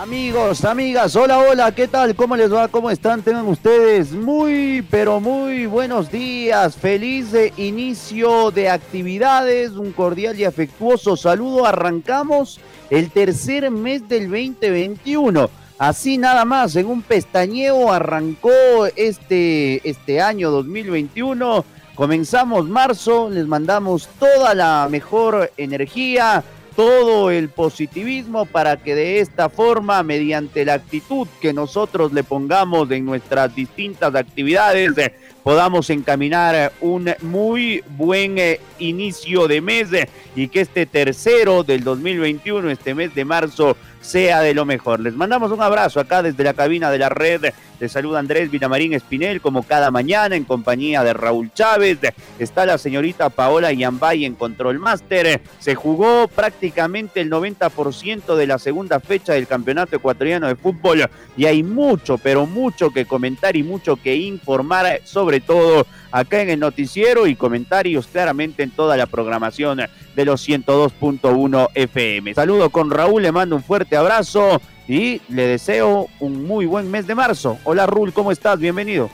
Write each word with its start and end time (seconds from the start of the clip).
Amigos, 0.00 0.64
amigas, 0.64 1.16
hola, 1.16 1.40
hola, 1.40 1.74
¿qué 1.74 1.88
tal? 1.88 2.14
¿Cómo 2.14 2.36
les 2.36 2.54
va? 2.54 2.68
¿Cómo 2.68 2.88
están? 2.88 3.20
Tengan 3.20 3.48
ustedes 3.48 4.12
muy, 4.12 4.86
pero 4.88 5.18
muy 5.18 5.66
buenos 5.66 6.12
días. 6.12 6.76
Feliz 6.76 7.34
inicio 7.56 8.52
de 8.52 8.70
actividades, 8.70 9.72
un 9.72 9.90
cordial 9.90 10.38
y 10.38 10.44
afectuoso 10.44 11.16
saludo. 11.16 11.66
Arrancamos 11.66 12.60
el 12.90 13.10
tercer 13.10 13.72
mes 13.72 14.08
del 14.08 14.30
2021. 14.30 15.50
Así 15.80 16.16
nada 16.16 16.44
más, 16.44 16.76
en 16.76 16.86
un 16.86 17.02
pestañeo 17.02 17.92
arrancó 17.92 18.52
este, 18.94 19.80
este 19.88 20.20
año 20.20 20.52
2021. 20.52 21.64
Comenzamos 21.96 22.68
marzo, 22.68 23.30
les 23.30 23.48
mandamos 23.48 24.08
toda 24.20 24.54
la 24.54 24.86
mejor 24.88 25.50
energía, 25.56 26.44
todo 26.78 27.32
el 27.32 27.48
positivismo 27.48 28.46
para 28.46 28.76
que 28.76 28.94
de 28.94 29.18
esta 29.18 29.48
forma, 29.48 30.00
mediante 30.04 30.64
la 30.64 30.74
actitud 30.74 31.26
que 31.40 31.52
nosotros 31.52 32.12
le 32.12 32.22
pongamos 32.22 32.88
en 32.92 33.04
nuestras 33.04 33.52
distintas 33.52 34.14
actividades, 34.14 34.96
eh, 34.96 35.12
podamos 35.42 35.90
encaminar 35.90 36.72
un 36.80 37.12
muy 37.22 37.82
buen 37.96 38.38
eh, 38.38 38.60
inicio 38.78 39.48
de 39.48 39.60
mes 39.60 39.92
eh, 39.92 40.08
y 40.36 40.46
que 40.46 40.60
este 40.60 40.86
tercero 40.86 41.64
del 41.64 41.82
2021, 41.82 42.70
este 42.70 42.94
mes 42.94 43.12
de 43.12 43.24
marzo, 43.24 43.76
sea 44.08 44.40
de 44.40 44.54
lo 44.54 44.64
mejor. 44.64 45.00
Les 45.00 45.14
mandamos 45.14 45.52
un 45.52 45.60
abrazo 45.60 46.00
acá 46.00 46.22
desde 46.22 46.42
la 46.42 46.54
cabina 46.54 46.90
de 46.90 46.98
la 46.98 47.10
red. 47.10 47.52
Les 47.78 47.92
saluda 47.92 48.18
Andrés 48.18 48.50
Vinamarín 48.50 48.94
Espinel, 48.94 49.40
como 49.40 49.62
cada 49.62 49.90
mañana, 49.90 50.34
en 50.34 50.44
compañía 50.44 51.04
de 51.04 51.12
Raúl 51.12 51.52
Chávez. 51.52 51.98
Está 52.38 52.64
la 52.64 52.78
señorita 52.78 53.28
Paola 53.28 53.72
Yambay 53.72 54.24
en 54.24 54.34
Control 54.34 54.78
Master. 54.78 55.42
Se 55.58 55.74
jugó 55.74 56.26
prácticamente 56.26 57.20
el 57.20 57.30
90% 57.30 58.34
de 58.34 58.46
la 58.46 58.58
segunda 58.58 58.98
fecha 58.98 59.34
del 59.34 59.46
Campeonato 59.46 59.94
Ecuatoriano 59.96 60.48
de 60.48 60.56
Fútbol 60.56 61.08
y 61.36 61.44
hay 61.44 61.62
mucho, 61.62 62.16
pero 62.18 62.46
mucho 62.46 62.90
que 62.90 63.04
comentar 63.04 63.56
y 63.56 63.62
mucho 63.62 63.96
que 63.96 64.16
informar, 64.16 65.00
sobre 65.04 65.40
todo 65.40 65.86
acá 66.10 66.40
en 66.40 66.50
el 66.50 66.60
noticiero 66.60 67.26
y 67.26 67.36
comentarios 67.36 68.06
claramente 68.06 68.62
en 68.62 68.70
toda 68.70 68.96
la 68.96 69.06
programación 69.06 69.82
de 70.16 70.24
los 70.24 70.48
102.1 70.48 71.68
FM. 71.74 72.34
Saludo 72.34 72.70
con 72.70 72.90
Raúl, 72.90 73.22
le 73.22 73.30
mando 73.30 73.56
un 73.56 73.62
fuerte 73.62 73.96
abrazo 73.98 74.60
y 74.86 75.20
le 75.28 75.46
deseo 75.46 76.08
un 76.20 76.44
muy 76.46 76.66
buen 76.66 76.90
mes 76.90 77.06
de 77.06 77.14
marzo. 77.14 77.58
Hola 77.64 77.86
Raúl, 77.86 78.12
¿cómo 78.12 78.32
estás? 78.32 78.58
Bienvenido. 78.58 79.10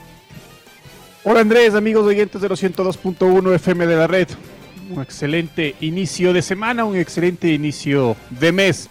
Hola 1.23 1.41
Andrés, 1.41 1.73
amigos 1.73 2.05
oyentes 2.05 2.41
de 2.41 2.47
los 2.47 2.63
102.1 2.63 3.55
FM 3.55 3.87
de 3.87 3.95
la 3.95 4.07
red. 4.07 4.27
Un 4.89 5.01
excelente 5.01 5.75
inicio 5.81 6.31
de 6.31 6.41
semana, 6.41 6.85
un 6.85 6.95
excelente 6.95 7.49
inicio 7.49 8.15
de 8.29 8.51
mes. 8.51 8.89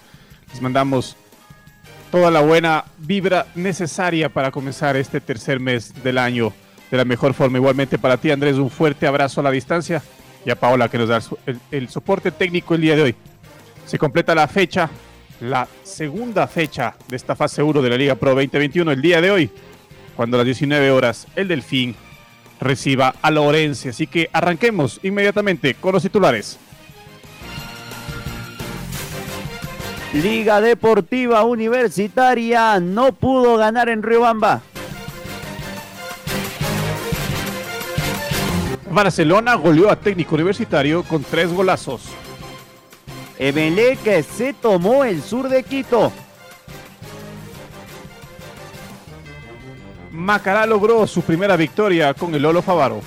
Les 0.51 0.61
mandamos 0.61 1.15
toda 2.11 2.29
la 2.29 2.41
buena 2.41 2.85
vibra 2.97 3.47
necesaria 3.55 4.29
para 4.29 4.51
comenzar 4.51 4.97
este 4.97 5.21
tercer 5.21 5.59
mes 5.59 5.93
del 6.03 6.17
año 6.17 6.53
de 6.91 6.97
la 6.97 7.05
mejor 7.05 7.33
forma. 7.33 7.57
Igualmente 7.57 7.97
para 7.97 8.17
ti, 8.17 8.31
Andrés, 8.31 8.57
un 8.57 8.69
fuerte 8.69 9.07
abrazo 9.07 9.41
a 9.41 9.43
la 9.43 9.51
distancia 9.51 10.01
y 10.45 10.49
a 10.49 10.59
Paola 10.59 10.89
que 10.89 10.97
nos 10.97 11.09
da 11.09 11.21
el, 11.71 11.89
soporte 11.89 12.31
técnico 12.31 12.75
el 12.75 12.81
día 12.81 12.95
de 12.95 13.01
hoy. 13.01 13.15
Se 13.85 13.97
completa 13.97 14.35
la 14.35 14.47
fecha, 14.47 14.89
la 15.41 15.67
segunda 15.83 16.47
fecha 16.47 16.95
de 17.07 17.15
esta 17.15 17.35
fase 17.35 17.61
1 17.61 17.81
de 17.81 17.89
la 17.89 17.97
Liga 17.97 18.15
Pro 18.15 18.31
2021 18.31 18.91
el 18.91 19.01
día 19.01 19.21
de 19.21 19.31
hoy, 19.31 19.49
cuando 20.15 20.37
a 20.37 20.39
las 20.39 20.45
19 20.45 20.91
horas 20.91 21.27
el 21.35 21.47
Delfín 21.47 21.95
reciba 22.59 23.15
a 23.21 23.31
Lorense. 23.31 23.89
Así 23.89 24.07
que 24.07 24.29
arranquemos 24.31 24.99
inmediatamente 25.03 25.75
con 25.75 25.93
los 25.93 26.03
titulares. 26.03 26.57
Liga 30.13 30.61
Deportiva 30.61 31.43
Universitaria 31.43 32.79
no 32.79 33.11
pudo 33.11 33.57
ganar 33.57 33.89
en 33.89 34.01
Riobamba. 34.01 34.61
Barcelona 38.89 39.55
goleó 39.55 39.91
a 39.91 39.97
técnico 39.97 40.35
universitario 40.35 41.03
con 41.03 41.21
tres 41.21 41.51
golazos. 41.51 42.03
Que 43.37 44.23
se 44.23 44.53
tomó 44.53 45.03
el 45.03 45.21
sur 45.21 45.49
de 45.49 45.63
Quito. 45.63 46.11
Macará 50.11 50.65
logró 50.65 51.05
su 51.05 51.21
primera 51.21 51.57
victoria 51.57 52.13
con 52.13 52.33
el 52.33 52.41
Lolo 52.41 52.61
Favaro. 52.61 53.01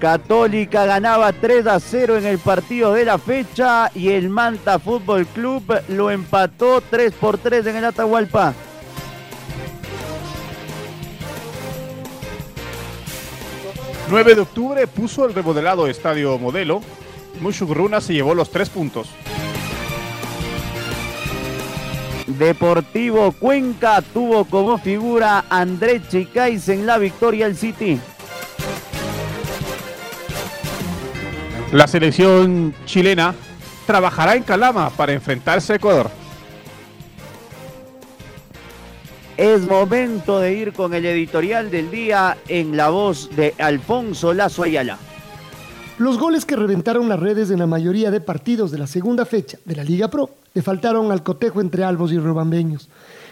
Católica 0.00 0.84
ganaba 0.84 1.32
3 1.32 1.66
a 1.66 1.80
0 1.80 2.18
en 2.18 2.26
el 2.26 2.38
partido 2.38 2.92
de 2.92 3.04
la 3.04 3.16
fecha 3.16 3.90
y 3.94 4.10
el 4.10 4.28
Manta 4.28 4.78
Fútbol 4.78 5.24
Club 5.26 5.62
lo 5.88 6.10
empató 6.10 6.82
3 6.82 7.12
por 7.14 7.38
3 7.38 7.66
en 7.66 7.76
el 7.76 7.84
Atahualpa. 7.86 8.52
9 14.10 14.34
de 14.34 14.40
octubre 14.42 14.86
puso 14.86 15.24
el 15.24 15.34
remodelado 15.34 15.86
Estadio 15.86 16.38
Modelo. 16.38 16.82
Mushugruna 17.40 18.00
se 18.00 18.14
llevó 18.14 18.34
los 18.34 18.50
tres 18.50 18.70
puntos. 18.70 19.08
Deportivo 22.26 23.32
Cuenca 23.32 24.00
tuvo 24.00 24.44
como 24.46 24.78
figura 24.78 25.44
André 25.50 26.00
Chicais 26.08 26.68
en 26.68 26.86
la 26.86 26.98
victoria 26.98 27.46
al 27.46 27.56
City. 27.56 28.00
La 31.72 31.86
selección 31.86 32.74
chilena 32.86 33.34
trabajará 33.86 34.36
en 34.36 34.42
Calama 34.42 34.90
para 34.90 35.12
enfrentarse 35.12 35.72
a 35.74 35.76
Ecuador. 35.76 36.10
Es 39.36 39.62
momento 39.62 40.38
de 40.38 40.52
ir 40.52 40.72
con 40.72 40.94
el 40.94 41.04
editorial 41.04 41.70
del 41.70 41.90
día 41.90 42.36
en 42.48 42.76
la 42.76 42.90
voz 42.90 43.34
de 43.34 43.52
Alfonso 43.58 44.32
Lazo 44.32 44.62
Ayala. 44.62 44.98
Los 45.96 46.18
goles 46.18 46.44
que 46.44 46.56
reventaron 46.56 47.08
las 47.08 47.20
redes 47.20 47.50
en 47.50 47.60
la 47.60 47.68
mayoría 47.68 48.10
de 48.10 48.20
partidos 48.20 48.72
de 48.72 48.78
la 48.78 48.88
segunda 48.88 49.24
fecha 49.24 49.58
de 49.64 49.76
la 49.76 49.84
Liga 49.84 50.08
Pro 50.08 50.28
le 50.52 50.60
faltaron 50.60 51.12
al 51.12 51.22
cotejo 51.22 51.60
entre 51.60 51.84
albos 51.84 52.10
y 52.10 52.18
robambeños. 52.18 52.88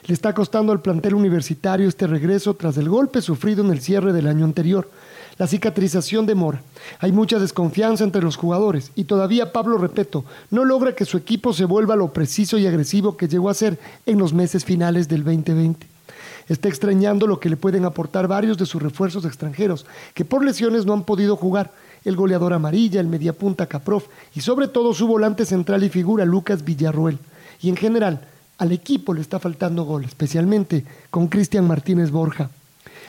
Le 0.07 0.15
está 0.15 0.33
costando 0.33 0.71
al 0.71 0.81
plantel 0.81 1.17
universitario 1.17 1.89
este 1.89 2.07
regreso 2.07 2.55
tras 2.55 2.77
el 2.77 2.89
golpe 2.89 3.21
sufrido 3.21 3.65
en 3.65 3.73
el 3.73 3.81
cierre 3.81 4.13
del 4.13 4.29
año 4.29 4.45
anterior. 4.45 4.89
La 5.39 5.49
cicatrización 5.49 6.25
demora. 6.25 6.63
Hay 7.01 7.11
mucha 7.11 7.41
desconfianza 7.41 8.05
entre 8.05 8.23
los 8.23 8.37
jugadores 8.37 8.93
y 8.95 9.05
todavía 9.05 9.53
Pablo 9.53 9.77
Repeto 9.77 10.25
no 10.53 10.65
logra 10.65 10.95
que 10.95 11.05
su 11.05 11.17
equipo 11.17 11.53
se 11.53 11.65
vuelva 11.65 11.97
lo 11.97 12.13
preciso 12.13 12.59
y 12.59 12.67
agresivo 12.69 13.17
que 13.17 13.27
llegó 13.27 13.51
a 13.51 13.55
ser 13.55 13.81
en 14.07 14.19
los 14.19 14.33
meses 14.33 14.65
finales 14.65 15.09
del 15.09 15.25
2020 15.25 15.89
está 16.49 16.69
extrañando 16.69 17.27
lo 17.27 17.41
que 17.41 17.49
le 17.49 17.57
pueden 17.57 17.85
aportar 17.85 18.29
varios 18.29 18.59
de 18.59 18.67
sus 18.67 18.83
refuerzos 18.83 19.25
extranjeros, 19.25 19.87
que 20.15 20.25
por 20.25 20.45
lesiones 20.45 20.87
no 20.87 20.93
han 20.93 21.05
podido 21.05 21.37
jugar. 21.37 21.71
El 22.05 22.17
goleador 22.17 22.53
amarilla, 22.53 23.01
el 23.01 23.07
mediapunta 23.07 23.67
Caprof 23.67 24.07
y 24.35 24.41
sobre 24.41 24.69
todo 24.69 24.95
su 24.95 25.07
volante 25.07 25.45
central 25.45 25.85
y 25.85 25.89
figura 25.89 26.25
Lucas 26.25 26.65
Villarruel. 26.65 27.19
Y 27.61 27.69
en 27.69 27.77
general, 27.77 28.27
al 28.59 28.73
equipo 28.73 29.15
le 29.15 29.21
está 29.21 29.39
faltando 29.39 29.85
gol, 29.85 30.05
especialmente 30.05 30.85
con 31.11 31.29
Cristian 31.29 31.67
Martínez 31.67 32.11
Borja. 32.11 32.51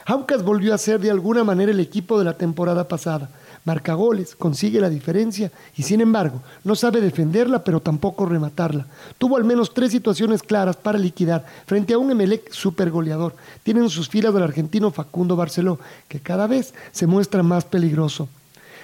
Aucas 0.05 0.43
volvió 0.43 0.73
a 0.73 0.77
ser 0.77 0.99
de 0.99 1.11
alguna 1.11 1.43
manera 1.43 1.71
el 1.71 1.79
equipo 1.79 2.19
de 2.19 2.25
la 2.25 2.37
temporada 2.37 2.87
pasada 2.87 3.29
marca 3.65 3.93
goles, 3.93 4.35
consigue 4.35 4.81
la 4.81 4.89
diferencia 4.89 5.51
y 5.75 5.83
sin 5.83 6.01
embargo 6.01 6.41
no 6.63 6.75
sabe 6.75 7.01
defenderla 7.01 7.63
pero 7.63 7.79
tampoco 7.79 8.25
rematarla. 8.25 8.85
Tuvo 9.17 9.37
al 9.37 9.43
menos 9.43 9.73
tres 9.73 9.91
situaciones 9.91 10.43
claras 10.43 10.75
para 10.75 10.97
liquidar 10.97 11.45
frente 11.65 11.93
a 11.93 11.97
un 11.97 12.11
Emelec 12.11 12.51
super 12.51 12.91
goleador. 12.91 13.35
Tienen 13.63 13.89
sus 13.89 14.09
filas 14.09 14.33
del 14.33 14.43
argentino 14.43 14.91
Facundo 14.91 15.35
Barceló, 15.35 15.79
que 16.07 16.19
cada 16.19 16.47
vez 16.47 16.73
se 16.91 17.07
muestra 17.07 17.43
más 17.43 17.65
peligroso. 17.65 18.27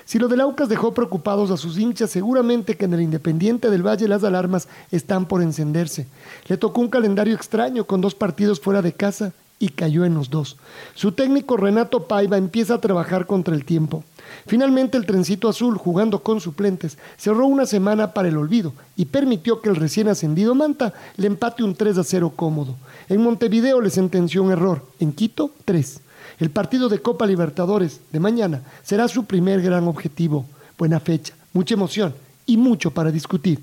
Si 0.09 0.17
lo 0.17 0.27
del 0.27 0.41
Aucas 0.41 0.69
dejó 0.69 0.91
preocupados 0.91 1.51
a 1.51 1.57
sus 1.57 1.77
hinchas, 1.77 2.09
seguramente 2.09 2.75
que 2.75 2.85
en 2.85 2.95
el 2.95 3.01
Independiente 3.01 3.69
del 3.69 3.85
Valle 3.85 4.07
las 4.07 4.23
alarmas 4.23 4.67
están 4.91 5.27
por 5.27 5.43
encenderse. 5.43 6.07
Le 6.47 6.57
tocó 6.57 6.81
un 6.81 6.87
calendario 6.87 7.35
extraño 7.35 7.83
con 7.83 8.01
dos 8.01 8.15
partidos 8.15 8.59
fuera 8.59 8.81
de 8.81 8.91
casa 8.91 9.33
y 9.59 9.69
cayó 9.69 10.05
en 10.05 10.15
los 10.15 10.31
dos. 10.31 10.57
Su 10.95 11.11
técnico 11.11 11.57
Renato 11.57 12.07
Paiva 12.07 12.37
empieza 12.37 12.73
a 12.73 12.81
trabajar 12.81 13.27
contra 13.27 13.53
el 13.53 13.65
tiempo. 13.65 14.03
Finalmente 14.47 14.97
el 14.97 15.05
trencito 15.05 15.47
azul, 15.47 15.77
jugando 15.77 16.23
con 16.23 16.41
suplentes, 16.41 16.97
cerró 17.15 17.45
una 17.45 17.67
semana 17.67 18.11
para 18.11 18.29
el 18.29 18.37
olvido 18.37 18.73
y 18.95 19.05
permitió 19.05 19.61
que 19.61 19.69
el 19.69 19.75
recién 19.75 20.07
ascendido 20.07 20.55
Manta 20.55 20.91
le 21.17 21.27
empate 21.27 21.61
un 21.61 21.75
3 21.75 21.99
a 21.99 22.03
0 22.03 22.33
cómodo. 22.35 22.77
En 23.09 23.21
Montevideo 23.21 23.79
le 23.79 23.91
sentenció 23.91 24.41
un 24.41 24.53
error, 24.53 24.83
en 24.99 25.13
Quito 25.13 25.51
3. 25.65 26.01
El 26.39 26.51
partido 26.51 26.87
de 26.87 27.01
Copa 27.01 27.27
Libertadores 27.27 27.99
de 28.13 28.19
mañana 28.21 28.61
será 28.81 29.09
su 29.09 29.25
primer 29.25 29.61
gran 29.61 29.85
objetivo. 29.89 30.45
Buena 30.77 31.01
fecha, 31.01 31.33
mucha 31.51 31.73
emoción 31.73 32.15
y 32.45 32.55
mucho 32.55 32.91
para 32.91 33.11
discutir. 33.11 33.59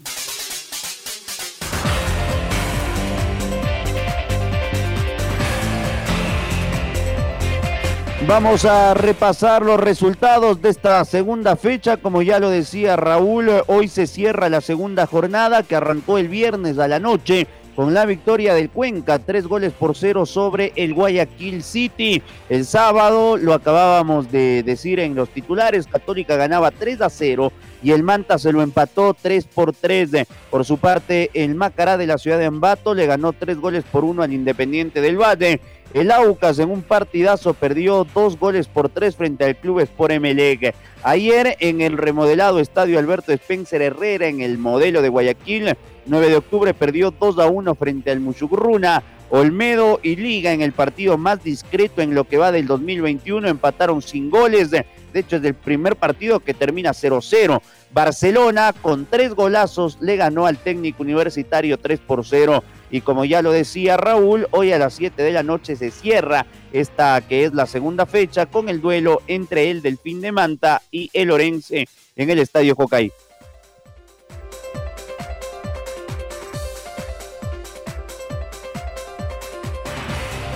Vamos 8.29 8.67
a 8.67 8.93
repasar 8.93 9.65
los 9.65 9.81
resultados 9.81 10.61
de 10.61 10.69
esta 10.69 11.03
segunda 11.07 11.57
fecha. 11.57 11.97
Como 11.97 12.21
ya 12.21 12.41
lo 12.41 12.51
decía 12.51 12.97
Raúl, 12.97 13.49
hoy 13.69 13.89
se 13.89 14.07
cierra 14.07 14.51
la 14.51 14.61
segunda 14.61 15.07
jornada 15.07 15.63
que 15.63 15.77
arrancó 15.77 16.19
el 16.19 16.29
viernes 16.29 16.79
a 16.79 16.89
la 16.89 16.99
noche 16.99 17.47
con 17.77 17.93
la 17.93 18.07
victoria 18.07 18.55
del 18.55 18.71
Cuenca, 18.71 19.19
tres 19.19 19.47
goles 19.47 19.73
por 19.75 19.95
cero 19.95 20.25
sobre 20.25 20.73
el 20.77 20.95
Guayaquil 20.95 21.63
City. 21.63 22.23
El 22.49 22.65
sábado, 22.65 23.37
lo 23.37 23.53
acabábamos 23.53 24.33
de 24.33 24.63
decir 24.63 24.99
en 24.99 25.15
los 25.15 25.29
titulares, 25.29 25.87
Católica 25.87 26.37
ganaba 26.37 26.71
3 26.71 27.03
a 27.03 27.11
0 27.11 27.53
y 27.83 27.91
el 27.93 28.03
Manta 28.03 28.39
se 28.39 28.51
lo 28.51 28.63
empató 28.63 29.15
3 29.15 29.45
por 29.45 29.75
3. 29.75 30.27
Por 30.51 30.65
su 30.65 30.79
parte, 30.79 31.31
el 31.35 31.55
Macará 31.55 31.99
de 31.99 32.07
la 32.07 32.17
ciudad 32.17 32.39
de 32.39 32.47
Ambato 32.47 32.95
le 32.95 33.07
ganó 33.07 33.35
tres 33.35 33.59
goles 33.59 33.85
por 33.85 34.05
uno 34.05 34.23
al 34.23 34.33
Independiente 34.33 35.03
del 35.03 35.21
Valle. 35.21 35.61
El 35.97 36.11
Aucas 36.11 36.59
en 36.59 36.71
un 36.71 36.83
partidazo 36.83 37.55
perdió 37.55 38.07
dos 38.13 38.39
goles 38.39 38.69
por 38.69 38.91
tres 38.91 39.17
frente 39.17 39.47
al 39.47 39.57
Club 39.57 39.81
Sport 39.81 40.13
Emelec. 40.13 40.75
Ayer 41.03 41.57
en 41.59 41.81
el 41.81 41.97
remodelado 41.97 42.61
estadio 42.61 42.99
Alberto 42.99 43.33
Spencer 43.33 43.81
Herrera 43.81 44.27
en 44.27 44.43
el 44.43 44.59
modelo 44.59 45.01
de 45.01 45.09
Guayaquil, 45.09 45.75
9 46.05 46.29
de 46.29 46.37
octubre 46.37 46.75
perdió 46.75 47.13
2 47.13 47.39
a 47.39 47.47
1 47.47 47.75
frente 47.77 48.11
al 48.11 48.21
Muchugruna. 48.21 49.03
Olmedo 49.31 49.99
y 50.03 50.17
Liga 50.17 50.53
en 50.53 50.61
el 50.61 50.73
partido 50.73 51.17
más 51.17 51.43
discreto 51.43 52.03
en 52.03 52.15
lo 52.15 52.25
que 52.25 52.37
va 52.37 52.53
del 52.53 52.67
2021 52.67 53.49
empataron 53.49 54.03
sin 54.03 54.29
goles. 54.29 54.71
De 54.71 54.85
hecho, 55.15 55.37
es 55.37 55.45
el 55.45 55.55
primer 55.55 55.97
partido 55.97 56.41
que 56.41 56.53
termina 56.53 56.91
0-0. 56.91 57.63
Barcelona 57.91 58.75
con 58.83 59.07
tres 59.07 59.35
golazos 59.35 59.97
le 60.03 60.17
ganó 60.17 60.45
al 60.45 60.59
técnico 60.59 61.03
universitario 61.03 61.79
3 61.79 62.01
por 62.01 62.25
0 62.25 62.63
y 62.91 63.01
como 63.01 63.25
ya 63.25 63.43
lo 63.43 63.53
decía 63.53 63.97
Raúl, 63.97 64.47
hoy 64.51 64.73
a 64.73 64.79
las 64.79 64.95
7 64.95 65.23
de 65.23 65.33
la 65.33 65.43
noche 65.43 65.77
se 65.77 65.91
cierra 65.91 66.47
esta 66.73 67.21
que 67.21 67.45
es 67.45 67.55
la 67.55 67.67
segunda 67.67 68.07
fecha 68.07 68.47
con 68.47 68.69
el 68.69 68.81
duelo 68.81 69.23
entre 69.27 69.71
el 69.71 69.83
Delfín 69.83 70.21
de 70.21 70.33
Manta 70.33 70.83
y 70.91 71.11
el 71.13 71.31
Orense 71.31 71.89
en 72.15 72.31
el 72.31 72.39
Estadio 72.39 72.75
Jocay. 72.75 73.13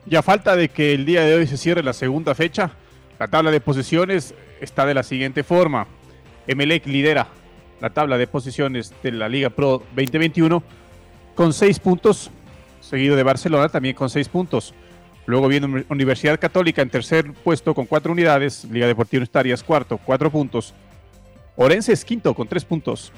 Ya 0.07 0.23
falta 0.23 0.57
de 0.57 0.69
que 0.69 0.93
el 0.93 1.07
día 1.07 1.23
de 1.23 1.35
hoy 1.35 1.47
se 1.47 1.57
cierre 1.57 1.85
la 1.85 1.93
segunda 1.93 2.35
fecha, 2.35 2.73
la 3.19 3.29
tabla 3.29 3.53
de 3.53 3.61
posiciones 3.61 4.35
está 4.61 4.85
de 4.85 4.95
la 4.95 5.05
siguiente 5.05 5.45
forma. 5.45 5.87
Emelec 6.49 6.87
lidera 6.87 7.29
la 7.81 7.91
tabla 7.91 8.19
de 8.19 8.27
posiciones 8.27 8.93
de 9.03 9.13
la 9.13 9.29
Liga 9.29 9.51
Pro 9.51 9.85
2021 9.95 10.63
con 11.41 11.55
seis 11.55 11.79
puntos, 11.79 12.31
seguido 12.83 13.17
de 13.17 13.23
Barcelona 13.23 13.71
también 13.71 13.95
con 13.95 14.11
seis 14.11 14.29
puntos. 14.29 14.75
Luego 15.25 15.49
viene 15.49 15.87
Universidad 15.89 16.39
Católica 16.39 16.83
en 16.83 16.91
tercer 16.91 17.33
puesto 17.33 17.75
con 17.75 17.87
cuatro 17.87 18.13
unidades, 18.13 18.67
Liga 18.67 18.87
Deportiva 18.87 19.21
Universitaria 19.21 19.57
cuarto, 19.67 19.99
cuatro 20.05 20.31
puntos. 20.31 20.75
Orense 21.57 21.95
es 21.95 22.05
quinto 22.05 22.35
con 22.35 22.47
tres 22.47 22.63
puntos. 22.63 23.11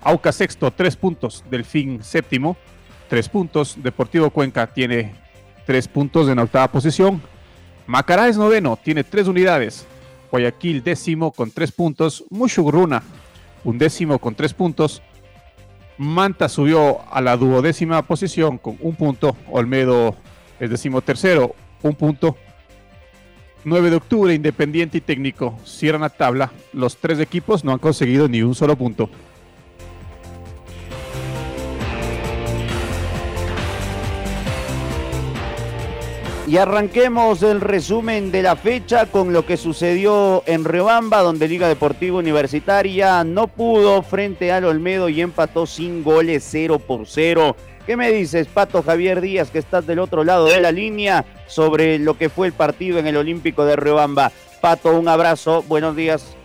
Auca 0.00 0.32
sexto, 0.32 0.70
tres 0.70 0.96
puntos. 0.96 1.44
Delfín 1.50 2.02
séptimo, 2.02 2.56
tres 3.10 3.28
puntos. 3.28 3.76
Deportivo 3.76 4.30
Cuenca 4.30 4.66
tiene 4.66 5.12
tres 5.66 5.86
puntos 5.86 6.30
en 6.30 6.38
octava 6.38 6.72
posición. 6.72 7.20
Macará 7.86 8.28
es 8.28 8.38
noveno, 8.38 8.78
tiene 8.82 9.04
tres 9.04 9.28
unidades. 9.28 9.86
Guayaquil 10.30 10.82
décimo 10.82 11.30
con 11.30 11.50
tres 11.50 11.72
puntos. 11.72 12.24
Mushugruna 12.30 13.02
un 13.64 13.76
décimo 13.76 14.18
con 14.18 14.34
tres 14.34 14.54
puntos. 14.54 15.02
Manta 16.00 16.48
subió 16.48 17.00
a 17.12 17.20
la 17.20 17.36
duodécima 17.36 18.00
posición 18.00 18.56
con 18.56 18.78
un 18.80 18.94
punto. 18.94 19.36
Olmedo 19.50 20.16
es 20.58 20.70
decimotercero, 20.70 21.54
un 21.82 21.94
punto. 21.94 22.38
9 23.64 23.90
de 23.90 23.96
octubre, 23.96 24.32
Independiente 24.32 24.96
y 24.96 25.02
Técnico 25.02 25.58
cierran 25.66 26.00
la 26.00 26.08
tabla. 26.08 26.52
Los 26.72 26.96
tres 26.96 27.20
equipos 27.20 27.66
no 27.66 27.72
han 27.72 27.78
conseguido 27.80 28.28
ni 28.28 28.40
un 28.40 28.54
solo 28.54 28.76
punto. 28.76 29.10
Y 36.50 36.58
arranquemos 36.58 37.44
el 37.44 37.60
resumen 37.60 38.32
de 38.32 38.42
la 38.42 38.56
fecha 38.56 39.06
con 39.06 39.32
lo 39.32 39.46
que 39.46 39.56
sucedió 39.56 40.42
en 40.46 40.64
Rebamba, 40.64 41.22
donde 41.22 41.46
Liga 41.46 41.68
Deportiva 41.68 42.18
Universitaria 42.18 43.22
no 43.22 43.46
pudo 43.46 44.02
frente 44.02 44.50
al 44.50 44.64
Olmedo 44.64 45.08
y 45.08 45.20
empató 45.20 45.64
sin 45.64 46.02
goles 46.02 46.44
0 46.50 46.80
por 46.80 47.06
0. 47.06 47.54
¿Qué 47.86 47.96
me 47.96 48.10
dices, 48.10 48.48
Pato 48.48 48.82
Javier 48.82 49.20
Díaz, 49.20 49.52
que 49.52 49.60
estás 49.60 49.86
del 49.86 50.00
otro 50.00 50.24
lado 50.24 50.46
de 50.46 50.60
la 50.60 50.72
línea, 50.72 51.24
sobre 51.46 52.00
lo 52.00 52.18
que 52.18 52.28
fue 52.28 52.48
el 52.48 52.52
partido 52.52 52.98
en 52.98 53.06
el 53.06 53.16
Olímpico 53.16 53.64
de 53.64 53.76
Rebamba? 53.76 54.32
Pato, 54.60 54.98
un 54.98 55.06
abrazo, 55.06 55.62
buenos 55.68 55.94
días. 55.94 56.36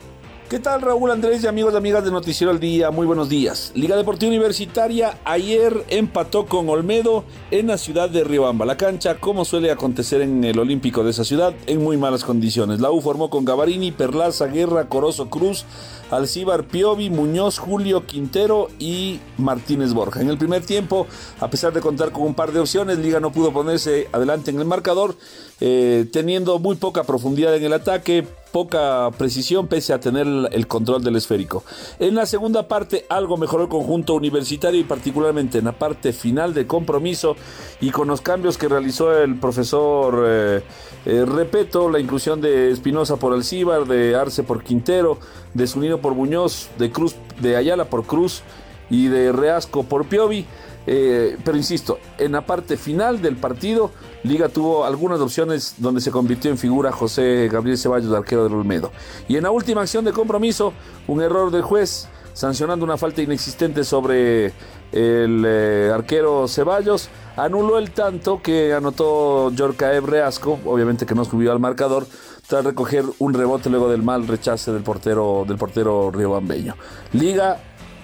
¿Qué 0.48 0.60
tal 0.60 0.80
Raúl 0.84 1.10
Andrés 1.10 1.44
y 1.44 1.48
amigos 1.48 1.74
y 1.74 1.78
amigas 1.78 2.06
de 2.06 2.12
Noticiero 2.12 2.52
al 2.52 2.60
Día? 2.60 2.92
Muy 2.92 3.08
buenos 3.08 3.30
días. 3.30 3.72
Liga 3.74 3.98
Deportiva 3.98 4.30
Universitaria 4.30 5.18
ayer 5.26 5.84
empató 5.90 6.46
con 6.46 6.70
Olmedo 6.70 7.24
en 7.50 7.66
la 7.66 7.80
ciudad 7.80 8.12
de 8.12 8.24
Riobamba. 8.24 8.64
La 8.64 8.78
cancha, 8.78 9.16
como 9.20 9.44
suele 9.44 9.72
acontecer 9.72 10.22
en 10.22 10.44
el 10.44 10.60
Olímpico 10.60 11.04
de 11.04 11.10
esa 11.10 11.24
ciudad, 11.24 11.56
en 11.66 11.84
muy 11.84 11.98
malas 11.98 12.24
condiciones. 12.24 12.80
La 12.80 12.92
U 12.92 13.02
formó 13.02 13.32
con 13.32 13.44
Gavarini, 13.44 13.92
Perlaza, 13.92 14.46
Guerra, 14.46 14.88
Corozo 14.88 15.32
Cruz, 15.32 15.66
Alcíbar 16.12 16.66
Piovi, 16.66 17.10
Muñoz, 17.10 17.58
Julio 17.58 18.06
Quintero 18.06 18.68
y 18.78 19.20
Martínez 19.40 19.94
Borja. 19.94 20.22
En 20.22 20.30
el 20.30 20.38
primer 20.38 20.64
tiempo, 20.64 21.08
a 21.40 21.50
pesar 21.50 21.74
de 21.74 21.82
contar 21.82 22.12
con 22.12 22.22
un 22.22 22.36
par 22.36 22.52
de 22.52 22.60
opciones, 22.60 23.00
Liga 23.00 23.20
no 23.20 23.32
pudo 23.32 23.52
ponerse 23.52 24.10
adelante 24.12 24.52
en 24.52 24.60
el 24.60 24.66
marcador, 24.66 25.16
eh, 25.60 26.06
teniendo 26.14 26.60
muy 26.60 26.76
poca 26.76 27.04
profundidad 27.04 27.56
en 27.56 27.64
el 27.64 27.74
ataque, 27.74 28.28
poca 28.56 29.12
precisión 29.18 29.68
pese 29.68 29.92
a 29.92 30.00
tener 30.00 30.26
el 30.26 30.66
control 30.66 31.04
del 31.04 31.18
esférico. 31.18 31.66
En 32.00 32.16
la 32.16 32.26
segunda 32.26 32.70
parte 32.70 33.06
algo 33.10 33.36
mejoró 33.36 33.64
el 33.64 33.70
conjunto 33.70 34.14
universitario 34.14 34.80
y 34.80 34.86
particularmente 34.86 35.58
en 35.58 35.66
la 35.66 35.74
parte 35.74 36.14
final 36.14 36.54
de 36.54 36.66
compromiso 36.66 37.36
y 37.82 37.90
con 37.90 38.08
los 38.08 38.22
cambios 38.22 38.58
que 38.58 38.70
realizó 38.70 39.12
el 39.12 39.38
profesor 39.42 40.24
eh, 40.26 40.62
eh, 41.06 41.26
Repeto, 41.26 41.90
la 41.90 42.00
inclusión 42.00 42.40
de 42.40 42.72
Espinosa 42.72 43.18
por 43.18 43.34
Alcíbar, 43.34 43.88
de 43.88 44.16
Arce 44.16 44.44
por 44.44 44.64
Quintero, 44.64 45.18
de 45.54 45.68
Zunido 45.68 46.00
por 46.00 46.16
Muñoz, 46.16 46.70
de 46.78 46.90
Cruz, 46.94 47.18
de 47.42 47.58
Ayala 47.58 47.90
por 47.90 48.06
Cruz 48.06 48.42
y 48.90 49.08
de 49.08 49.34
Reasco 49.34 49.84
por 49.84 50.06
Piovi. 50.06 50.46
Eh, 50.88 51.38
pero 51.44 51.58
insisto, 51.58 52.00
en 52.18 52.34
la 52.34 52.46
parte 52.46 52.78
final 52.78 53.22
del 53.22 53.36
partido, 53.38 53.92
Liga 54.24 54.50
tuvo 54.50 54.86
algunas 54.86 55.20
opciones 55.20 55.76
donde 55.78 56.02
se 56.02 56.12
convirtió 56.12 56.52
en 56.52 56.58
figura 56.58 56.92
José 56.92 57.50
Gabriel 57.52 57.78
Ceballos, 57.78 58.14
arquero 58.14 58.44
del 58.44 58.54
Olmedo. 58.54 58.92
Y 59.28 59.38
en 59.38 59.44
la 59.44 59.52
última 59.52 59.82
acción 59.82 60.06
de 60.06 60.12
compromiso, 60.12 60.74
un 61.08 61.22
error 61.22 61.52
del 61.52 61.62
juez 61.62 62.08
sancionando 62.34 62.84
una 62.84 62.98
falta 62.98 63.22
inexistente 63.22 63.86
sobre 63.86 64.48
el 64.92 65.44
eh, 65.46 65.92
arquero 65.94 66.48
Ceballos, 66.48 67.10
anuló 67.38 67.78
el 67.78 67.92
tanto 67.92 68.42
que 68.42 68.74
anotó 68.74 69.52
Yorka 69.52 69.94
Ebreasco, 69.94 70.60
obviamente 70.66 71.06
que 71.06 71.16
no 71.16 71.24
subió 71.24 71.52
al 71.52 71.60
marcador, 71.60 72.06
tras 72.48 72.64
recoger 72.64 73.06
un 73.20 73.34
rebote 73.34 73.70
luego 73.70 73.90
del 73.90 74.04
mal 74.04 74.28
rechace 74.28 74.72
del 74.72 74.84
portero, 74.84 75.46
del 75.48 75.58
portero 75.58 76.12
riobambeño. 76.12 76.76
Liga 77.14 77.58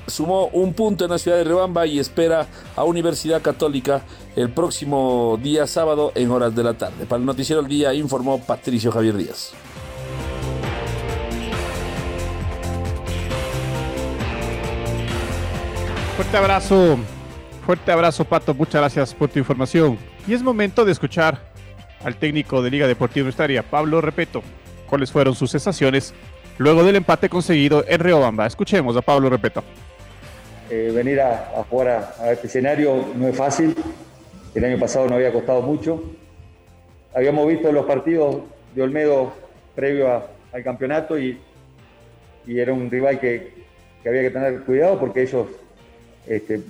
sumó 0.08 0.48
un 0.48 0.74
punto 0.74 1.05
en 1.05 1.12
la 1.12 1.17
ciudad 1.17 1.38
de 1.38 1.43
Rebamba 1.43 1.86
y 1.86 2.00
espera 2.00 2.48
a 2.75 2.84
Universidad 2.84 3.41
Católica 3.41 4.01
el 4.36 4.50
próximo 4.50 5.39
día 5.41 5.67
sábado 5.67 6.12
en 6.15 6.31
horas 6.31 6.55
de 6.55 6.63
la 6.63 6.74
tarde. 6.74 7.05
Para 7.05 7.20
el 7.20 7.25
Noticiero 7.25 7.62
del 7.62 7.70
Día 7.70 7.93
informó 7.93 8.39
Patricio 8.39 8.91
Javier 8.91 9.17
Díaz. 9.17 9.53
Fuerte 16.15 16.38
abrazo, 16.38 16.98
fuerte 17.65 17.91
abrazo 17.91 18.25
Pato, 18.25 18.53
muchas 18.53 18.81
gracias 18.81 19.13
por 19.13 19.29
tu 19.29 19.39
información. 19.39 19.98
Y 20.27 20.34
es 20.34 20.43
momento 20.43 20.86
de 20.86 20.91
escuchar 20.91 21.51
al 22.03 22.15
técnico 22.15 22.62
de 22.62 22.70
Liga 22.70 22.88
Deportiva 22.88 23.24
Universitaria, 23.24 23.63
Pablo 23.63 24.01
Repeto, 24.01 24.43
cuáles 24.88 25.12
fueron 25.12 25.36
sus 25.36 25.51
sensaciones 25.51 26.13
luego 26.58 26.84
del 26.84 26.98
empate 26.98 27.27
conseguido 27.27 27.84
en 27.88 28.00
Riobamba. 28.00 28.46
Escuchemos 28.46 28.96
a 28.96 29.01
Pablo 29.01 29.29
Repeto. 29.29 29.63
Eh, 30.74 30.90
venir 30.96 31.20
a, 31.20 31.66
jugar 31.70 32.16
a, 32.18 32.32
este 32.32 32.48
escenario 32.48 33.06
no 33.18 33.28
es 33.28 33.36
fácil. 33.36 33.75
El 34.56 34.63
año 34.63 34.80
pasado 34.80 35.06
no 35.06 35.16
había 35.16 35.34
costado 35.34 35.62
mucho. 35.62 36.01
Habíamos 37.13 37.46
visto 37.50 37.74
los 37.74 37.86
partidos 37.86 38.38
de 38.74 38.82
Olmedo 38.82 39.34
previo 39.75 40.24
al 40.54 40.63
campeonato 40.63 41.20
y, 41.20 41.38
era 42.48 42.72
un 42.72 42.90
rival 42.90 43.20
que, 43.20 43.51
había 44.06 44.22
que 44.22 44.32
tener 44.32 44.62
cuidado 44.62 44.98
porque 44.98 45.24
ellos 45.24 45.48
este, 46.25 46.62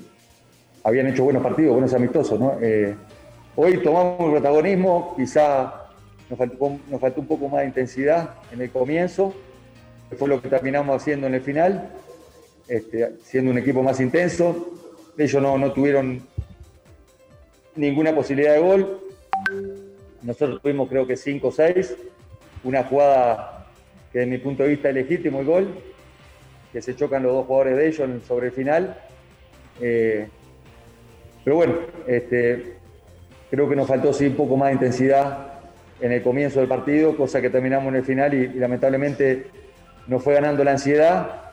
habían 0.84 1.06
hecho 1.06 1.24
buenos 1.24 1.44
partidos, 1.44 1.74
buenos 1.74 1.94
amistosos. 1.94 2.42
Eh, 2.60 2.96
hoy 3.56 3.84
tomamos 3.84 4.20
el 4.20 4.32
protagonismo, 4.32 5.14
quizá 5.16 5.76
nos 6.28 6.40
faltó, 6.40 6.80
nos 6.90 7.00
faltó 7.00 7.22
un 7.22 7.28
poco 7.28 7.50
más 7.50 7.62
de 7.62 7.68
intensidad 7.68 8.32
en 8.52 8.62
el 8.62 8.72
comienzo, 8.72 9.32
que 10.10 10.16
fue 10.16 10.28
lo 10.28 10.42
que 10.42 10.50
terminamos 10.50 11.00
haciendo 11.00 11.28
en 11.28 11.36
el 11.36 11.42
final 11.42 11.92
este, 12.72 13.18
siendo 13.22 13.52
un 13.52 13.58
equipo 13.58 13.84
más 13.84 14.00
intenso. 14.00 14.70
Ellos 15.18 15.42
no, 15.42 15.58
no 15.58 15.74
tuvieron 15.74 16.22
ninguna 17.76 18.16
posibilidad 18.16 18.54
de 18.54 18.60
gol. 18.62 19.02
Nosotros 20.22 20.62
tuvimos 20.62 20.88
creo 20.88 21.06
que 21.06 21.18
5 21.18 21.50
o 21.50 21.52
6. 21.52 21.98
Una 22.64 22.86
jugada 22.86 23.68
que 24.14 24.20
desde 24.20 24.32
mi 24.32 24.38
punto 24.38 24.64
de 24.64 24.70
vista 24.70 24.88
es 24.88 24.96
legítimo 24.96 25.42
el 25.42 25.46
gol, 25.46 25.68
que 26.72 26.82
se 26.82 26.96
chocan 26.96 27.24
los 27.24 27.34
dos 27.34 27.46
jugadores 27.46 27.76
de 27.76 27.88
ellos 27.88 28.10
sobre 28.26 28.48
el 28.48 28.54
final. 28.54 28.98
Eh, 29.82 30.30
pero 31.44 31.58
bueno, 31.58 31.76
este, 32.08 32.78
creo 33.50 33.68
que 33.68 33.76
nos 33.76 33.88
faltó 33.88 34.14
sí 34.14 34.28
un 34.28 34.36
poco 34.36 34.56
más 34.56 34.70
de 34.70 34.74
intensidad 34.76 35.60
en 36.00 36.14
el 36.14 36.22
comienzo 36.22 36.62
del 36.62 36.70
partido, 36.70 37.18
cosa 37.18 37.42
que 37.42 37.50
terminamos 37.50 37.90
en 37.90 37.96
el 37.96 38.06
final 38.06 38.34
y 38.34 38.48
lamentablemente 38.48 39.48
nos 40.08 40.24
fue 40.24 40.36
ganando 40.36 40.64
la 40.64 40.72
ansiedad 40.72 41.51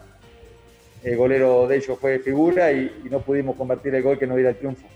el 1.08 1.16
golero 1.16 1.66
de 1.66 1.76
ellos 1.76 1.98
fue 1.98 2.18
figura 2.18 2.70
y, 2.70 2.90
no 3.10 3.20
pudimos 3.20 3.56
convertir 3.56 3.94
el 3.94 4.02
gol 4.02 4.18
que 4.18 4.26
nos 4.26 4.36
diera 4.36 4.50
el 4.50 4.56
triunfo. 4.56 4.86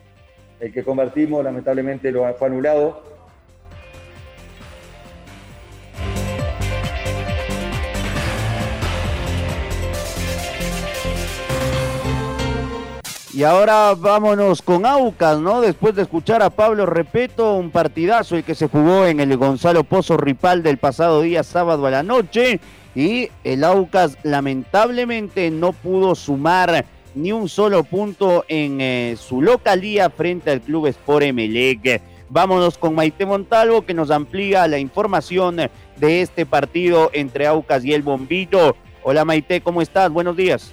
El 0.61 0.73
que 0.73 0.85
convertimos 0.85 1.43
lamentablemente 1.43 2.13
lo 2.13 2.33
fue 2.35 2.49
anulado. 2.49 3.03
Y 13.35 13.45
ahora 13.45 13.95
vámonos 13.97 14.61
con 14.61 14.85
Aucas, 14.85 15.39
¿no? 15.39 15.63
Después 15.63 15.95
de 15.95 16.03
escuchar 16.03 16.43
a 16.43 16.51
Pablo 16.51 16.85
Repeto, 16.85 17.55
un 17.55 17.71
partidazo 17.71 18.37
el 18.37 18.45
que 18.45 18.55
se 18.55 18.69
jugó 18.69 19.07
en 19.07 19.21
el 19.21 19.35
Gonzalo 19.39 19.85
Pozo 19.85 20.19
Ripal 20.19 20.63
del 20.63 20.77
pasado 20.77 21.23
día 21.23 21.43
sábado 21.43 21.87
a 21.87 21.91
la 21.91 22.03
noche 22.03 22.61
y 22.95 23.31
el 23.45 23.65
Aucas 23.65 24.19
lamentablemente 24.23 25.51
no 25.51 25.73
pudo 25.73 26.15
sumar 26.15 26.85
ni 27.15 27.33
un 27.33 27.49
solo 27.49 27.85
punto 27.85 28.45
en 28.49 28.81
eh, 28.81 29.17
su 29.19 29.43
localía 29.43 30.11
frente 30.11 30.51
al 30.51 30.61
Club 30.61 30.87
Sport 30.87 31.25
Emelec. 31.25 32.03
Vámonos 32.29 32.79
con 32.79 32.95
Maite 32.95 33.27
Montalvo 33.27 33.83
que 33.83 33.93
nos 33.93 34.11
amplía 34.11 34.67
la 34.67 34.79
información 34.79 35.57
de 35.57 36.23
este 36.23 36.47
partido 36.47 37.11
entre 37.13 37.47
Aucas 37.47 37.85
y 37.85 37.93
el 37.93 38.03
Bombito. 38.03 38.77
Hola 39.03 39.25
Maite, 39.25 39.61
¿cómo 39.61 39.83
estás? 39.83 40.11
Buenos 40.11 40.37
días. 40.37 40.73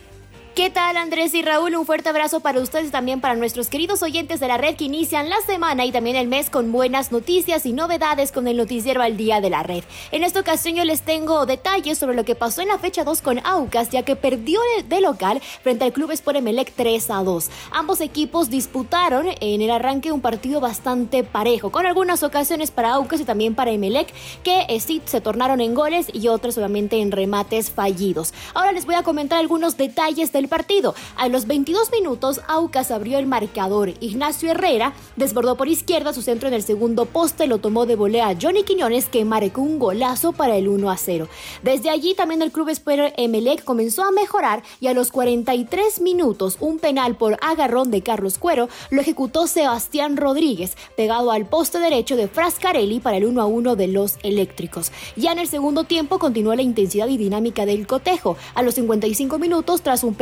¿Qué 0.59 0.69
tal 0.69 0.97
Andrés 0.97 1.33
y 1.35 1.41
Raúl? 1.41 1.73
Un 1.77 1.85
fuerte 1.85 2.09
abrazo 2.09 2.41
para 2.41 2.59
ustedes 2.59 2.89
y 2.89 2.91
también 2.91 3.21
para 3.21 3.37
nuestros 3.37 3.69
queridos 3.69 4.03
oyentes 4.03 4.41
de 4.41 4.49
la 4.49 4.57
red 4.57 4.75
que 4.75 4.83
inician 4.83 5.29
la 5.29 5.39
semana 5.47 5.85
y 5.85 5.93
también 5.93 6.17
el 6.17 6.27
mes 6.27 6.49
con 6.49 6.73
buenas 6.73 7.13
noticias 7.13 7.65
y 7.65 7.71
novedades 7.71 8.33
con 8.33 8.45
el 8.45 8.57
noticiero 8.57 9.01
al 9.01 9.15
día 9.15 9.39
de 9.39 9.49
la 9.49 9.63
red. 9.63 9.85
En 10.11 10.21
esta 10.21 10.41
ocasión 10.41 10.75
yo 10.75 10.83
les 10.83 11.03
tengo 11.03 11.45
detalles 11.45 11.97
sobre 11.97 12.13
lo 12.13 12.25
que 12.25 12.35
pasó 12.35 12.61
en 12.61 12.67
la 12.67 12.77
fecha 12.77 13.05
2 13.05 13.21
con 13.21 13.39
Aucas 13.45 13.89
ya 13.89 14.03
que 14.03 14.17
perdió 14.17 14.59
de 14.85 14.99
local 14.99 15.39
frente 15.63 15.85
al 15.85 15.93
Club 15.93 16.11
Sport 16.11 16.39
Emelec 16.39 16.73
3 16.75 17.09
a 17.09 17.23
2. 17.23 17.49
Ambos 17.71 18.01
equipos 18.01 18.49
disputaron 18.49 19.27
en 19.39 19.61
el 19.61 19.71
arranque 19.71 20.11
un 20.11 20.19
partido 20.19 20.59
bastante 20.59 21.23
parejo 21.23 21.71
con 21.71 21.85
algunas 21.85 22.21
ocasiones 22.21 22.69
para 22.69 22.95
Aucas 22.95 23.21
y 23.21 23.23
también 23.23 23.55
para 23.55 23.71
Emelec 23.71 24.13
que 24.43 24.65
eh, 24.67 24.81
sí 24.81 25.01
se 25.05 25.21
tornaron 25.21 25.61
en 25.61 25.73
goles 25.73 26.07
y 26.11 26.27
otras 26.27 26.57
obviamente 26.57 26.99
en 26.99 27.13
remates 27.13 27.71
fallidos. 27.71 28.33
Ahora 28.53 28.73
les 28.73 28.85
voy 28.85 28.95
a 28.95 29.03
comentar 29.03 29.39
algunos 29.39 29.77
detalles 29.77 30.33
del 30.33 30.48
partido. 30.49 30.95
A 31.15 31.29
los 31.29 31.47
22 31.47 31.91
minutos, 31.91 32.41
Aucas 32.47 32.91
abrió 32.91 33.17
el 33.17 33.27
marcador. 33.27 33.93
Ignacio 34.01 34.51
Herrera 34.51 34.93
desbordó 35.15 35.55
por 35.55 35.69
izquierda 35.69 36.13
su 36.13 36.21
centro 36.21 36.49
en 36.49 36.53
el 36.55 36.63
segundo 36.63 37.05
poste, 37.05 37.47
lo 37.47 37.59
tomó 37.59 37.85
de 37.85 37.95
volea 37.95 38.35
Johnny 38.39 38.63
Quiñones, 38.63 39.07
que 39.07 39.23
marcó 39.23 39.61
un 39.61 39.79
golazo 39.79 40.33
para 40.33 40.57
el 40.57 40.67
1 40.67 40.91
a 40.91 40.97
0. 40.97 41.27
Desde 41.63 41.89
allí 41.89 42.13
también 42.15 42.41
el 42.41 42.51
club 42.51 42.69
Esper 42.69 43.13
Emelec 43.15 43.63
comenzó 43.63 44.03
a 44.03 44.11
mejorar 44.11 44.63
y 44.81 44.87
a 44.87 44.93
los 44.93 45.11
43 45.11 46.01
minutos, 46.01 46.57
un 46.59 46.79
penal 46.79 47.15
por 47.15 47.37
agarrón 47.41 47.91
de 47.91 48.01
Carlos 48.01 48.37
Cuero 48.37 48.67
lo 48.89 49.01
ejecutó 49.01 49.47
Sebastián 49.47 50.17
Rodríguez, 50.17 50.75
pegado 50.97 51.31
al 51.31 51.45
poste 51.45 51.79
derecho 51.79 52.15
de 52.15 52.27
Frascarelli 52.27 52.99
para 52.99 53.17
el 53.17 53.25
1 53.25 53.41
a 53.41 53.45
1 53.45 53.75
de 53.75 53.87
los 53.87 54.17
eléctricos. 54.23 54.91
Ya 55.15 55.31
en 55.31 55.39
el 55.39 55.47
segundo 55.47 55.83
tiempo 55.83 56.19
continuó 56.19 56.55
la 56.55 56.61
intensidad 56.61 57.07
y 57.07 57.17
dinámica 57.17 57.65
del 57.65 57.87
cotejo. 57.87 58.37
A 58.55 58.63
los 58.63 58.75
55 58.75 59.39
minutos, 59.39 59.81
tras 59.81 60.03
un 60.03 60.15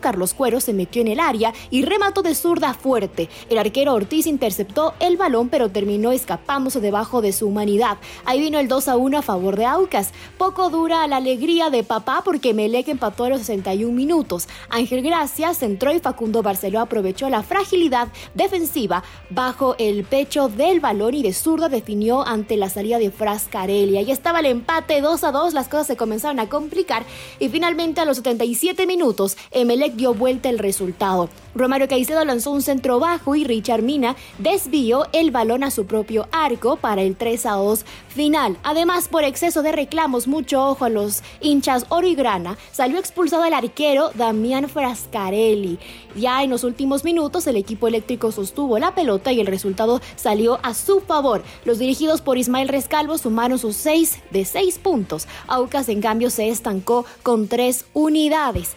Carlos 0.00 0.34
Cuero 0.34 0.60
se 0.60 0.72
metió 0.72 1.02
en 1.02 1.08
el 1.08 1.20
área 1.20 1.52
y 1.70 1.82
remató 1.82 2.22
de 2.22 2.34
zurda 2.34 2.74
fuerte. 2.74 3.28
El 3.50 3.58
arquero 3.58 3.94
Ortiz 3.94 4.26
interceptó 4.26 4.94
el 5.00 5.16
balón, 5.16 5.48
pero 5.48 5.70
terminó 5.70 6.12
escapándose 6.12 6.80
debajo 6.80 7.22
de 7.22 7.32
su 7.32 7.46
humanidad. 7.46 7.98
Ahí 8.24 8.40
vino 8.40 8.58
el 8.58 8.68
2 8.68 8.88
a 8.88 8.96
1 8.96 9.18
a 9.18 9.22
favor 9.22 9.56
de 9.56 9.66
Aucas. 9.66 10.12
Poco 10.38 10.70
dura 10.70 11.06
la 11.06 11.16
alegría 11.16 11.70
de 11.70 11.82
papá 11.82 12.22
porque 12.24 12.54
Melec 12.54 12.88
empató 12.88 13.24
a 13.24 13.30
los 13.30 13.40
61 13.40 13.92
minutos. 13.92 14.48
Ángel 14.68 15.02
Gracias 15.02 15.62
entró 15.62 15.92
y 15.92 16.00
Facundo 16.00 16.42
Barceló 16.42 16.80
aprovechó 16.80 17.28
la 17.28 17.42
fragilidad 17.42 18.08
defensiva 18.34 19.02
bajo 19.30 19.74
el 19.78 20.04
pecho 20.04 20.48
del 20.48 20.80
balón 20.80 21.14
y 21.14 21.22
de 21.22 21.32
zurda 21.32 21.68
definió 21.68 22.26
ante 22.26 22.56
la 22.56 22.68
salida 22.68 22.98
de 22.98 23.10
Frascarelli. 23.10 23.96
Ahí 23.96 24.10
estaba 24.10 24.40
el 24.40 24.46
empate 24.46 25.00
2 25.00 25.24
a 25.24 25.32
2, 25.32 25.54
las 25.54 25.68
cosas 25.68 25.86
se 25.86 25.96
comenzaron 25.96 26.40
a 26.40 26.48
complicar 26.48 27.04
y 27.38 27.48
finalmente 27.48 28.00
a 28.00 28.04
los 28.04 28.18
77 28.18 28.86
minutos 28.86 29.36
Emelec 29.50 29.94
dio 29.94 30.14
vuelta 30.14 30.48
el 30.48 30.58
resultado. 30.58 31.28
Romario 31.54 31.86
Caicedo 31.86 32.24
lanzó 32.24 32.50
un 32.50 32.62
centro 32.62 32.98
bajo 32.98 33.34
y 33.34 33.44
Richard 33.44 33.82
Mina 33.82 34.16
desvió 34.38 35.06
el 35.12 35.30
balón 35.30 35.62
a 35.64 35.70
su 35.70 35.84
propio 35.84 36.26
arco 36.32 36.76
para 36.76 37.02
el 37.02 37.14
3 37.16 37.46
a 37.46 37.52
2 37.52 37.84
final. 38.08 38.56
Además, 38.62 39.08
por 39.08 39.24
exceso 39.24 39.62
de 39.62 39.72
reclamos, 39.72 40.26
mucho 40.26 40.66
ojo 40.66 40.84
a 40.84 40.88
los 40.88 41.22
hinchas 41.40 41.86
oro 41.90 42.06
y 42.06 42.14
grana, 42.14 42.56
salió 42.72 42.98
expulsado 42.98 43.44
el 43.44 43.54
arquero 43.54 44.10
Damián 44.14 44.68
Frascarelli. 44.68 45.78
Ya 46.16 46.42
en 46.42 46.50
los 46.50 46.64
últimos 46.64 47.04
minutos, 47.04 47.46
el 47.46 47.56
equipo 47.56 47.88
eléctrico 47.88 48.32
sostuvo 48.32 48.78
la 48.78 48.94
pelota 48.94 49.32
y 49.32 49.40
el 49.40 49.46
resultado 49.46 50.00
salió 50.16 50.58
a 50.62 50.74
su 50.74 51.00
favor. 51.00 51.42
Los 51.64 51.78
dirigidos 51.78 52.20
por 52.20 52.38
Ismael 52.38 52.68
Rescalvo 52.68 53.18
sumaron 53.18 53.58
sus 53.58 53.76
6 53.76 54.18
de 54.30 54.44
6 54.44 54.78
puntos. 54.78 55.26
Aucas, 55.46 55.88
en 55.88 56.00
cambio, 56.00 56.30
se 56.30 56.48
estancó 56.48 57.04
con 57.22 57.48
3 57.48 57.86
unidades. 57.94 58.74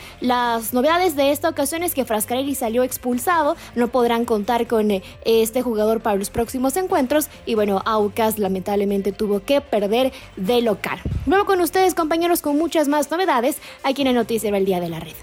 Las 0.55 0.71
novedades 0.71 1.17
de 1.17 1.31
esta 1.31 1.49
ocasión 1.49 1.83
es 1.83 1.93
que 1.93 2.05
Frascarelli 2.05 2.55
salió 2.55 2.83
expulsado, 2.83 3.57
no 3.75 3.89
podrán 3.89 4.23
contar 4.23 4.67
con 4.67 4.89
eh, 4.89 5.03
este 5.25 5.61
jugador 5.61 5.99
para 5.99 6.15
los 6.15 6.29
próximos 6.29 6.77
encuentros 6.77 7.27
y 7.45 7.55
bueno, 7.55 7.81
Aucas 7.83 8.39
lamentablemente 8.39 9.11
tuvo 9.11 9.41
que 9.41 9.59
perder 9.59 10.13
de 10.37 10.61
local. 10.61 10.97
Luego 11.25 11.43
con 11.43 11.59
ustedes 11.59 11.93
compañeros 11.93 12.41
con 12.41 12.57
muchas 12.57 12.87
más 12.87 13.11
novedades 13.11 13.57
aquí 13.83 14.03
en 14.03 14.07
el 14.07 14.15
Noticiero 14.15 14.55
El 14.55 14.63
Día 14.63 14.79
de 14.79 14.87
la 14.87 15.01
Red. 15.01 15.15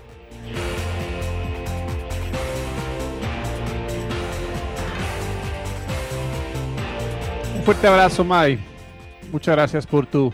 Un 7.56 7.62
fuerte 7.64 7.86
abrazo, 7.86 8.22
May. 8.22 8.62
Muchas 9.32 9.56
gracias 9.56 9.86
por 9.86 10.06
tu 10.06 10.30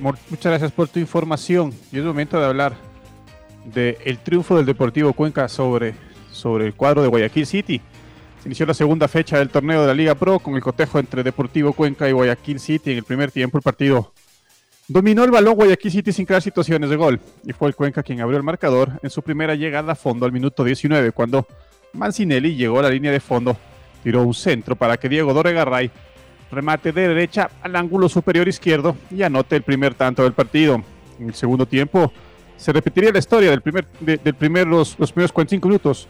muchas 0.00 0.50
gracias 0.50 0.72
por 0.72 0.88
tu 0.88 0.98
información. 0.98 1.72
Y 1.92 1.98
es 2.00 2.04
momento 2.04 2.40
de 2.40 2.46
hablar 2.46 2.95
del 3.72 4.18
triunfo 4.18 4.56
del 4.56 4.66
Deportivo 4.66 5.12
Cuenca 5.12 5.48
sobre, 5.48 5.94
sobre 6.30 6.66
el 6.66 6.74
cuadro 6.74 7.02
de 7.02 7.08
Guayaquil 7.08 7.46
City. 7.46 7.80
Se 8.42 8.48
inició 8.48 8.66
la 8.66 8.74
segunda 8.74 9.08
fecha 9.08 9.38
del 9.38 9.48
torneo 9.48 9.80
de 9.80 9.88
la 9.88 9.94
Liga 9.94 10.14
Pro 10.14 10.38
con 10.38 10.54
el 10.54 10.62
cotejo 10.62 10.98
entre 10.98 11.22
Deportivo 11.22 11.72
Cuenca 11.72 12.08
y 12.08 12.12
Guayaquil 12.12 12.60
City. 12.60 12.92
En 12.92 12.98
el 12.98 13.04
primer 13.04 13.32
tiempo 13.32 13.58
el 13.58 13.62
partido 13.62 14.12
dominó 14.88 15.24
el 15.24 15.32
balón 15.32 15.54
Guayaquil 15.54 15.90
City 15.90 16.12
sin 16.12 16.26
crear 16.26 16.42
situaciones 16.42 16.90
de 16.90 16.96
gol. 16.96 17.20
Y 17.44 17.52
fue 17.52 17.68
el 17.68 17.74
Cuenca 17.74 18.02
quien 18.02 18.20
abrió 18.20 18.36
el 18.36 18.44
marcador 18.44 18.92
en 19.02 19.10
su 19.10 19.22
primera 19.22 19.54
llegada 19.54 19.92
a 19.92 19.96
fondo 19.96 20.26
al 20.26 20.32
minuto 20.32 20.62
19 20.62 21.10
cuando 21.12 21.46
Mancinelli 21.92 22.54
llegó 22.54 22.78
a 22.78 22.82
la 22.82 22.90
línea 22.90 23.10
de 23.10 23.20
fondo, 23.20 23.56
tiró 24.02 24.22
un 24.22 24.34
centro 24.34 24.76
para 24.76 24.96
que 24.96 25.08
Diego 25.08 25.34
Doregaray 25.34 25.90
remate 26.50 26.92
de 26.92 27.08
derecha 27.08 27.50
al 27.62 27.74
ángulo 27.74 28.08
superior 28.08 28.46
izquierdo 28.46 28.96
y 29.10 29.22
anote 29.22 29.56
el 29.56 29.62
primer 29.62 29.94
tanto 29.94 30.22
del 30.22 30.32
partido. 30.32 30.82
En 31.18 31.28
el 31.28 31.34
segundo 31.34 31.66
tiempo 31.66 32.12
se 32.56 32.72
repetiría 32.72 33.12
la 33.12 33.18
historia 33.18 33.50
del 33.50 33.60
primer, 33.60 33.86
del 34.00 34.34
primer 34.34 34.66
los, 34.66 34.98
los 34.98 35.12
primeros 35.12 35.32
45 35.32 35.68
minutos. 35.68 36.08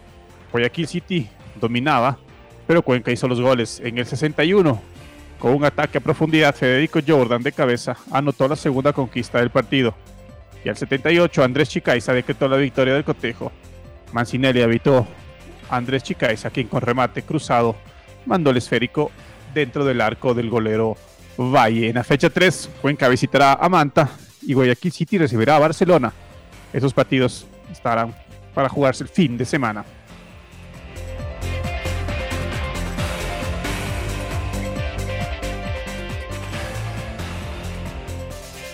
Guayaquil 0.52 0.86
City 0.86 1.28
dominaba, 1.60 2.18
pero 2.66 2.82
Cuenca 2.82 3.10
hizo 3.10 3.28
los 3.28 3.40
goles. 3.40 3.80
En 3.84 3.98
el 3.98 4.06
61, 4.06 4.80
con 5.38 5.54
un 5.54 5.64
ataque 5.64 5.98
a 5.98 6.00
profundidad, 6.00 6.54
Federico 6.54 7.00
Jordan 7.06 7.42
de 7.42 7.52
cabeza 7.52 7.96
anotó 8.10 8.48
la 8.48 8.56
segunda 8.56 8.92
conquista 8.92 9.38
del 9.38 9.50
partido. 9.50 9.94
Y 10.64 10.68
al 10.68 10.76
78 10.76 11.44
Andrés 11.44 11.68
Chicaiza 11.68 12.12
decretó 12.12 12.48
la 12.48 12.56
victoria 12.56 12.94
del 12.94 13.04
cotejo. 13.04 13.52
Mancinelli 14.12 14.62
habitó 14.62 15.06
Andrés 15.70 16.02
Chicaiza, 16.02 16.50
quien 16.50 16.68
con 16.68 16.80
remate 16.80 17.22
cruzado 17.22 17.76
mandó 18.24 18.50
el 18.50 18.56
esférico 18.56 19.10
dentro 19.54 19.84
del 19.84 20.00
arco 20.00 20.34
del 20.34 20.50
golero 20.50 20.96
Valle. 21.38 21.88
En 21.88 21.94
la 21.94 22.04
fecha 22.04 22.30
3, 22.30 22.70
Cuenca 22.80 23.08
visitará 23.08 23.54
a 23.54 23.68
Manta 23.68 24.10
y 24.42 24.54
Guayaquil 24.54 24.92
City 24.92 25.18
recibirá 25.18 25.56
a 25.56 25.60
Barcelona. 25.60 26.12
Esos 26.76 26.92
partidos 26.92 27.47
estarán 27.73 28.14
para 28.54 28.68
jugarse 28.68 29.02
el 29.02 29.09
fin 29.09 29.38
de 29.38 29.47
semana. 29.47 29.83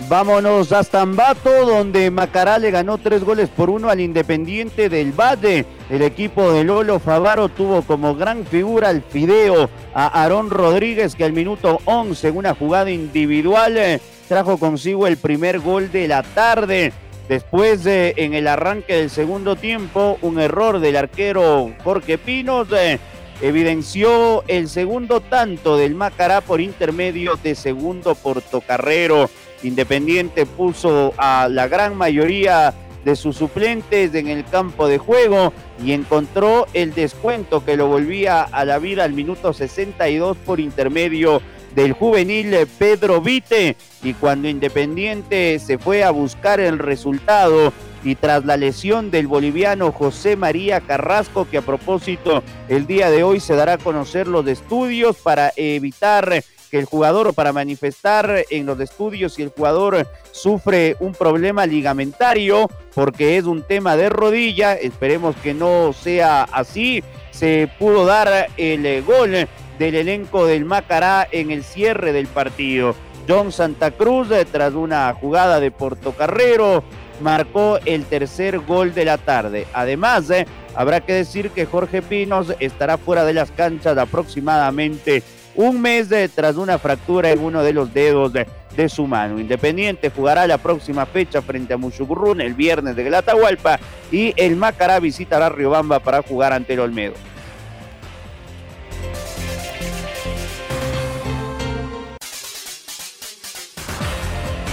Vámonos 0.09 0.73
hasta 0.73 1.01
Ambato, 1.01 1.65
donde 1.65 2.11
Macará 2.11 2.59
le 2.59 2.73
ganó 2.73 2.99
tres 2.99 3.23
goles 3.23 3.49
por 3.49 3.71
uno 3.71 3.89
al 3.89 4.01
Independiente 4.01 4.89
del 4.89 5.13
Valle. 5.13 5.65
El 5.89 6.03
equipo 6.03 6.53
de 6.53 6.65
Lolo 6.65 6.99
Favaro 6.99 7.51
tuvo 7.51 7.83
como 7.83 8.17
gran 8.17 8.45
figura 8.45 8.89
al 8.89 9.03
Fideo 9.03 9.71
a 9.95 10.09
Aarón 10.09 10.51
Rodríguez, 10.51 11.15
que 11.15 11.23
al 11.23 11.33
minuto 11.33 11.79
11, 11.85 12.29
en 12.29 12.37
una 12.37 12.57
jugada 12.57 12.91
individual, 12.91 13.79
eh, 13.79 14.01
trajo 14.29 14.59
consigo 14.59 15.07
el 15.07 15.19
primer 15.19 15.61
gol 15.61 15.93
de 15.93 16.09
la 16.09 16.25
tarde. 16.25 16.93
Después, 17.29 17.87
eh, 17.87 18.15
en 18.17 18.35
el 18.35 18.49
arranque 18.49 18.95
del 18.97 19.11
segundo 19.11 19.57
tiempo, 19.57 20.19
un 20.23 20.41
error 20.41 20.81
del 20.81 20.97
arquero 20.97 21.73
Jorge 21.85 22.19
Pinos 22.19 22.69
eh, 22.73 22.99
evidenció 23.41 24.45
el 24.49 24.69
segundo 24.69 25.21
tanto 25.21 25.77
del 25.77 25.95
Macará 25.95 26.41
por 26.41 26.61
intermedio 26.61 27.37
de 27.37 27.55
segundo 27.55 28.15
portocarrero. 28.15 29.31
Independiente 29.63 30.47
puso 30.47 31.15
a 31.17 31.49
la 31.49 31.69
gran 31.69 31.97
mayoría 31.97 32.75
de 33.05 33.17
sus 33.17 33.37
suplentes 33.37 34.15
en 34.15 34.29
el 34.29 34.45
campo 34.45 34.87
de 34.87 34.99
juego 34.99 35.53
y 35.85 35.93
encontró 35.93 36.67
el 36.73 36.95
descuento 36.95 37.65
que 37.65 37.77
lo 37.77 37.89
volvía 37.89 38.43
a 38.43 38.65
la 38.65 38.79
vida 38.79 39.05
al 39.05 39.13
minuto 39.13 39.53
62 39.53 40.37
por 40.39 40.61
intermedio 40.61 41.43
del 41.75 41.93
juvenil 41.93 42.55
Pedro 42.79 43.21
Vite 43.21 43.77
y 44.03 44.15
cuando 44.15 44.49
Independiente 44.49 45.59
se 45.59 45.79
fue 45.79 46.05
a 46.05 46.11
buscar 46.11 46.61
el 46.61 46.79
resultado 46.79 47.73
y 48.05 48.17
tras 48.17 48.45
la 48.45 48.57
lesión 48.57 49.11
del 49.11 49.29
boliviano 49.29 49.93
José 49.93 50.37
María 50.37 50.81
Carrasco 50.81 51.47
que 51.49 51.59
a 51.59 51.63
propósito 51.63 52.43
el 52.69 52.87
día 52.87 53.11
de 53.11 53.23
hoy 53.23 53.39
se 53.39 53.55
dará 53.55 53.75
a 53.75 53.79
conocer 53.79 54.27
los 54.27 54.47
estudios 54.49 55.17
para 55.17 55.53
evitar 55.57 56.43
que 56.71 56.79
el 56.79 56.87
jugador 56.87 57.35
para 57.35 57.53
manifestar 57.53 58.45
en 58.51 58.67
los 58.67 58.81
estudios 58.81 59.35
si 59.35 59.43
el 59.43 59.51
jugador 59.51 60.09
sufre 60.33 60.97
un 61.01 61.13
problema 61.13 61.67
ligamentario 61.67 62.69
porque 62.95 63.37
es 63.37 63.45
un 63.45 63.63
tema 63.63 63.97
de 63.97 64.09
rodilla, 64.09 64.75
esperemos 64.75 65.37
que 65.37 65.55
no 65.55 65.93
sea 65.93 66.45
así, 66.45 67.05
se 67.31 67.71
pudo 67.79 68.05
dar 68.05 68.49
el 68.57 69.03
gol 69.03 69.49
del 69.79 69.95
elenco 69.95 70.47
del 70.47 70.65
Macará 70.65 71.29
en 71.31 71.51
el 71.51 71.63
cierre 71.63 72.13
del 72.13 72.27
partido. 72.27 72.95
John 73.29 73.53
Santa 73.53 73.91
Cruz, 73.91 74.29
tras 74.51 74.75
una 74.75 75.13
jugada 75.15 75.61
de 75.61 75.71
Portocarrero, 75.71 76.83
marcó 77.21 77.79
el 77.85 78.05
tercer 78.05 78.59
gol 78.61 78.95
de 78.95 79.05
la 79.05 79.19
tarde. 79.19 79.67
Además, 79.73 80.29
eh, 80.31 80.47
habrá 80.75 81.01
que 81.01 81.13
decir 81.15 81.51
que 81.51 81.67
Jorge 81.67 82.03
Pinos 82.03 82.55
estará 82.59 82.99
fuera 82.99 83.25
de 83.25 83.35
las 83.35 83.51
canchas 83.51 83.97
aproximadamente 83.97 85.23
un 85.55 85.81
mes 85.81 86.09
de, 86.09 86.29
tras 86.29 86.57
una 86.57 86.79
fractura 86.79 87.31
en 87.31 87.41
uno 87.41 87.63
de 87.63 87.73
los 87.73 87.93
dedos 87.93 88.33
de, 88.33 88.47
su 88.89 89.07
mano. 89.07 89.39
Independiente 89.39 90.11
jugará 90.11 90.47
la 90.47 90.57
próxima 90.57 91.05
fecha 91.05 91.43
frente 91.43 91.75
a 91.75 91.77
Mushugurrun 91.77 92.41
el 92.41 92.55
viernes 92.55 92.97
de 92.97 93.05
Glatahualpa 93.05 93.79
y 94.11 94.33
el 94.37 94.57
Macará 94.57 94.99
visitará 94.99 95.51
Riobamba 95.51 96.01
para 96.01 96.23
jugar 96.23 96.55
ante 96.55 96.73
el 96.73 96.81
Olmedo. 96.81 97.15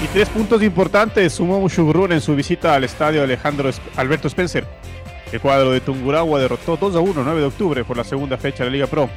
Y 0.01 0.07
tres 0.07 0.29
puntos 0.29 0.63
importantes 0.63 1.33
sumó 1.33 1.59
Mushugurrun 1.59 2.13
en 2.13 2.21
su 2.21 2.33
visita 2.33 2.73
al 2.73 2.85
estadio 2.85 3.21
Alejandro 3.21 3.69
Alberto 3.97 4.29
Spencer. 4.29 4.65
El 5.31 5.41
cuadro 5.41 5.71
de 5.71 5.81
Tunguragua 5.81 6.39
derrotó 6.39 6.77
2 6.77 6.95
a 6.95 6.99
1 6.99 7.23
9 7.23 7.39
de 7.41 7.45
octubre 7.45 7.83
por 7.83 7.97
la 7.97 8.05
segunda 8.05 8.37
fecha 8.37 8.63
de 8.63 8.69
la 8.69 8.73
Liga 8.73 8.87
Pro. 8.87 9.09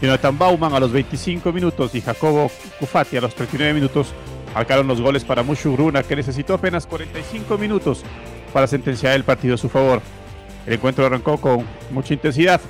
Jonathan 0.00 0.38
Bauman 0.38 0.72
a 0.72 0.80
los 0.80 0.92
25 0.92 1.52
minutos 1.52 1.94
y 1.94 2.00
Jacobo 2.00 2.50
Cufati 2.80 3.18
a 3.18 3.20
los 3.20 3.34
39 3.34 3.74
minutos 3.74 4.14
marcaron 4.54 4.86
los 4.86 5.00
goles 5.00 5.24
para 5.24 5.42
Mushugruna, 5.42 6.02
que 6.02 6.16
necesitó 6.16 6.54
apenas 6.54 6.86
45 6.86 7.58
minutos 7.58 8.02
para 8.52 8.66
sentenciar 8.66 9.14
el 9.14 9.24
partido 9.24 9.56
a 9.56 9.58
su 9.58 9.68
favor. 9.68 10.00
El 10.66 10.74
encuentro 10.74 11.04
arrancó 11.04 11.36
con 11.36 11.66
mucha 11.90 12.14
intensidad. 12.14 12.60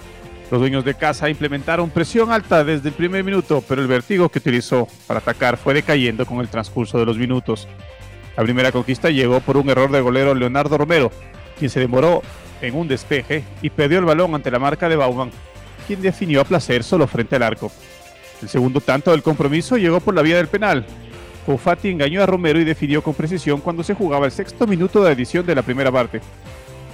Los 0.51 0.61
dueños 0.61 0.85
de 0.85 0.95
casa 0.95 1.29
implementaron 1.29 1.91
presión 1.91 2.33
alta 2.33 2.65
desde 2.65 2.89
el 2.89 2.95
primer 2.95 3.23
minuto, 3.23 3.63
pero 3.69 3.83
el 3.83 3.89
vertigo 3.89 4.31
que 4.31 4.39
utilizó 4.39 4.89
para 5.07 5.21
atacar 5.21 5.59
fue 5.59 5.75
decayendo 5.75 6.25
con 6.25 6.41
el 6.41 6.49
transcurso 6.49 6.99
de 6.99 7.05
los 7.05 7.19
minutos. 7.19 7.69
La 8.35 8.45
primera 8.45 8.73
conquista 8.73 9.11
llegó 9.11 9.41
por 9.41 9.59
un 9.59 9.69
error 9.69 9.91
del 9.91 10.03
golero 10.03 10.35
Leonardo 10.35 10.79
Romero, 10.79 11.11
quien 11.59 11.71
se 11.71 11.81
demoró 11.81 12.23
en 12.63 12.75
un 12.75 12.89
despeje 12.89 13.45
y 13.61 13.69
perdió 13.69 13.99
el 13.99 14.07
balón 14.07 14.35
ante 14.35 14.51
la 14.51 14.59
marca 14.59 14.89
de 14.89 14.97
Bauman, 14.97 15.31
quien 15.87 16.01
definió 16.01 16.41
a 16.41 16.45
placer 16.45 16.83
solo 16.83 17.07
frente 17.07 17.37
al 17.37 17.43
arco. 17.43 17.71
El 18.41 18.49
segundo 18.49 18.81
tanto 18.81 19.11
del 19.11 19.23
compromiso 19.23 19.77
llegó 19.77 20.01
por 20.01 20.15
la 20.15 20.23
vía 20.23 20.37
del 20.37 20.49
penal. 20.49 20.87
Fofati 21.45 21.91
engañó 21.91 22.23
a 22.23 22.27
Romero 22.27 22.59
y 22.59 22.65
definió 22.65 23.03
con 23.03 23.13
precisión 23.13 23.61
cuando 23.61 23.83
se 23.83 23.95
jugaba 23.95 24.25
el 24.25 24.33
sexto 24.33 24.67
minuto 24.67 25.05
de 25.05 25.13
edición 25.13 25.45
de 25.45 25.55
la 25.55 25.63
primera 25.63 25.93
parte. 25.93 26.21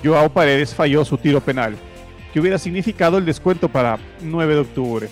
Joao 0.03 0.29
Paredes 0.29 0.75
falló 0.75 1.05
su 1.05 1.19
tiro 1.19 1.40
penal, 1.40 1.77
que 2.35 2.40
hubiera 2.40 2.59
significado 2.59 3.16
el 3.16 3.25
descuento 3.25 3.68
para 3.68 3.97
9 4.20 4.55
de 4.55 4.61
octubre. 4.61 5.09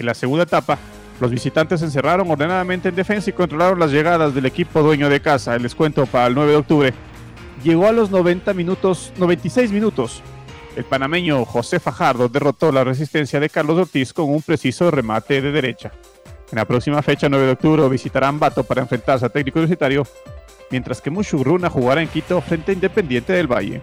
En 0.00 0.06
la 0.06 0.12
segunda 0.12 0.42
etapa, 0.42 0.76
los 1.20 1.30
visitantes 1.30 1.78
se 1.78 1.86
encerraron 1.86 2.28
ordenadamente 2.28 2.88
en 2.88 2.96
defensa 2.96 3.30
y 3.30 3.32
controlaron 3.32 3.78
las 3.78 3.92
llegadas 3.92 4.34
del 4.34 4.46
equipo 4.46 4.82
dueño 4.82 5.08
de 5.08 5.20
casa. 5.20 5.54
El 5.54 5.62
descuento 5.62 6.04
para 6.04 6.26
el 6.26 6.34
9 6.34 6.50
de 6.50 6.56
octubre 6.56 6.94
llegó 7.62 7.86
a 7.86 7.92
los 7.92 8.10
90 8.10 8.54
minutos, 8.54 9.12
96 9.18 9.70
minutos, 9.70 10.20
el 10.74 10.82
panameño 10.84 11.44
José 11.44 11.78
Fajardo 11.78 12.28
derrotó 12.28 12.72
la 12.72 12.82
resistencia 12.82 13.38
de 13.38 13.48
Carlos 13.48 13.78
Ortiz 13.78 14.12
con 14.12 14.28
un 14.28 14.42
preciso 14.42 14.90
remate 14.90 15.40
de 15.40 15.52
derecha. 15.52 15.92
En 16.50 16.56
la 16.56 16.64
próxima 16.64 17.02
fecha, 17.02 17.28
9 17.28 17.46
de 17.46 17.52
octubre, 17.52 17.88
visitarán 17.88 18.40
Bato 18.40 18.64
para 18.64 18.82
enfrentarse 18.82 19.26
a 19.26 19.28
técnico 19.28 19.60
universitario, 19.60 20.04
mientras 20.72 21.00
que 21.00 21.10
Mushugruna 21.10 21.70
jugará 21.70 22.02
en 22.02 22.08
Quito 22.08 22.40
frente 22.40 22.72
a 22.72 22.74
Independiente 22.74 23.32
del 23.32 23.46
Valle. 23.46 23.80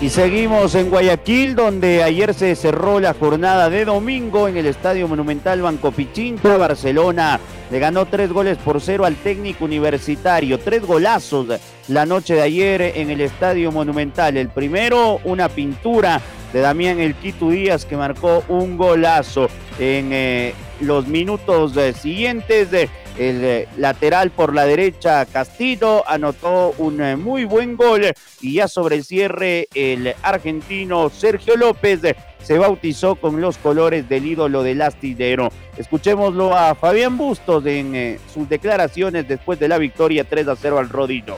Y 0.00 0.10
seguimos 0.10 0.74
en 0.74 0.90
Guayaquil, 0.90 1.54
donde 1.54 2.02
ayer 2.02 2.34
se 2.34 2.54
cerró 2.56 3.00
la 3.00 3.14
jornada 3.14 3.70
de 3.70 3.84
domingo 3.84 4.48
en 4.48 4.56
el 4.56 4.66
Estadio 4.66 5.08
Monumental 5.08 5.62
Banco 5.62 5.92
Pichincha. 5.92 6.58
Barcelona 6.58 7.40
le 7.70 7.78
ganó 7.78 8.04
tres 8.04 8.30
goles 8.30 8.58
por 8.58 8.80
cero 8.80 9.06
al 9.06 9.16
técnico 9.16 9.64
universitario. 9.64 10.58
Tres 10.58 10.82
golazos 10.82 11.46
la 11.88 12.06
noche 12.06 12.34
de 12.34 12.42
ayer 12.42 12.82
en 12.96 13.10
el 13.10 13.20
Estadio 13.20 13.72
Monumental. 13.72 14.36
El 14.36 14.48
primero, 14.48 15.20
una 15.24 15.48
pintura 15.48 16.20
de 16.52 16.60
Damián 16.60 17.00
El 17.00 17.14
Quito 17.14 17.50
Díaz 17.50 17.86
que 17.86 17.96
marcó 17.96 18.44
un 18.48 18.76
golazo 18.76 19.48
en 19.78 20.10
eh, 20.12 20.54
los 20.80 21.06
minutos 21.06 21.76
eh, 21.76 21.92
siguientes. 21.92 22.70
de 22.70 22.88
el 23.18 23.44
eh, 23.44 23.68
lateral 23.76 24.30
por 24.30 24.54
la 24.54 24.64
derecha, 24.64 25.24
Castillo, 25.26 26.08
anotó 26.08 26.74
un 26.78 27.00
eh, 27.00 27.16
muy 27.16 27.44
buen 27.44 27.76
gol 27.76 28.02
y 28.40 28.54
ya 28.54 28.68
sobre 28.68 28.96
el 28.96 29.04
cierre 29.04 29.68
el 29.74 30.14
argentino 30.22 31.10
Sergio 31.10 31.56
López 31.56 32.00
se 32.42 32.58
bautizó 32.58 33.14
con 33.14 33.40
los 33.40 33.56
colores 33.56 34.08
del 34.08 34.26
ídolo 34.26 34.62
del 34.62 34.82
astillero. 34.82 35.48
Escuchémoslo 35.76 36.54
a 36.54 36.74
Fabián 36.74 37.16
Bustos 37.16 37.64
en 37.66 37.94
eh, 37.94 38.18
sus 38.32 38.48
declaraciones 38.48 39.26
después 39.28 39.58
de 39.58 39.68
la 39.68 39.78
victoria 39.78 40.24
3 40.24 40.48
a 40.48 40.56
0 40.56 40.78
al 40.78 40.88
Rodino. 40.88 41.36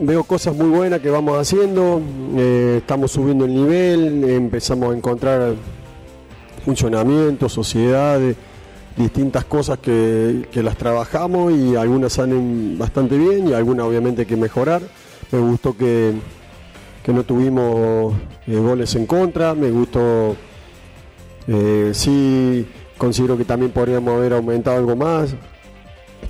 Veo 0.00 0.24
cosas 0.24 0.54
muy 0.54 0.68
buenas 0.68 1.00
que 1.00 1.10
vamos 1.10 1.38
haciendo, 1.38 2.00
estamos 2.76 3.10
subiendo 3.10 3.44
el 3.44 3.54
nivel, 3.54 4.24
empezamos 4.24 4.94
a 4.94 4.96
encontrar 4.96 5.54
funcionamiento, 6.64 7.48
sociedades 7.48 8.36
distintas 8.96 9.44
cosas 9.44 9.78
que, 9.78 10.46
las 10.54 10.76
trabajamos 10.76 11.52
y 11.52 11.76
algunas 11.76 12.12
salen 12.12 12.76
bastante 12.78 13.16
bien 13.16 13.48
y 13.48 13.52
algunas 13.52 13.86
obviamente 13.86 14.26
que 14.26 14.36
mejorar. 14.36 14.82
Me 15.30 15.38
gustó 15.38 15.76
que, 15.76 16.12
no 17.06 17.24
tuvimos 17.24 18.14
eh, 18.46 18.56
goles 18.56 18.94
en 18.94 19.06
contra, 19.06 19.54
me 19.54 19.70
gustó, 19.70 20.36
eh, 21.48 21.90
sí 21.94 22.66
considero 22.96 23.36
que 23.36 23.44
también 23.44 23.72
podríamos 23.72 24.14
haber 24.14 24.34
aumentado 24.34 24.76
algo 24.76 24.94
más, 24.94 25.34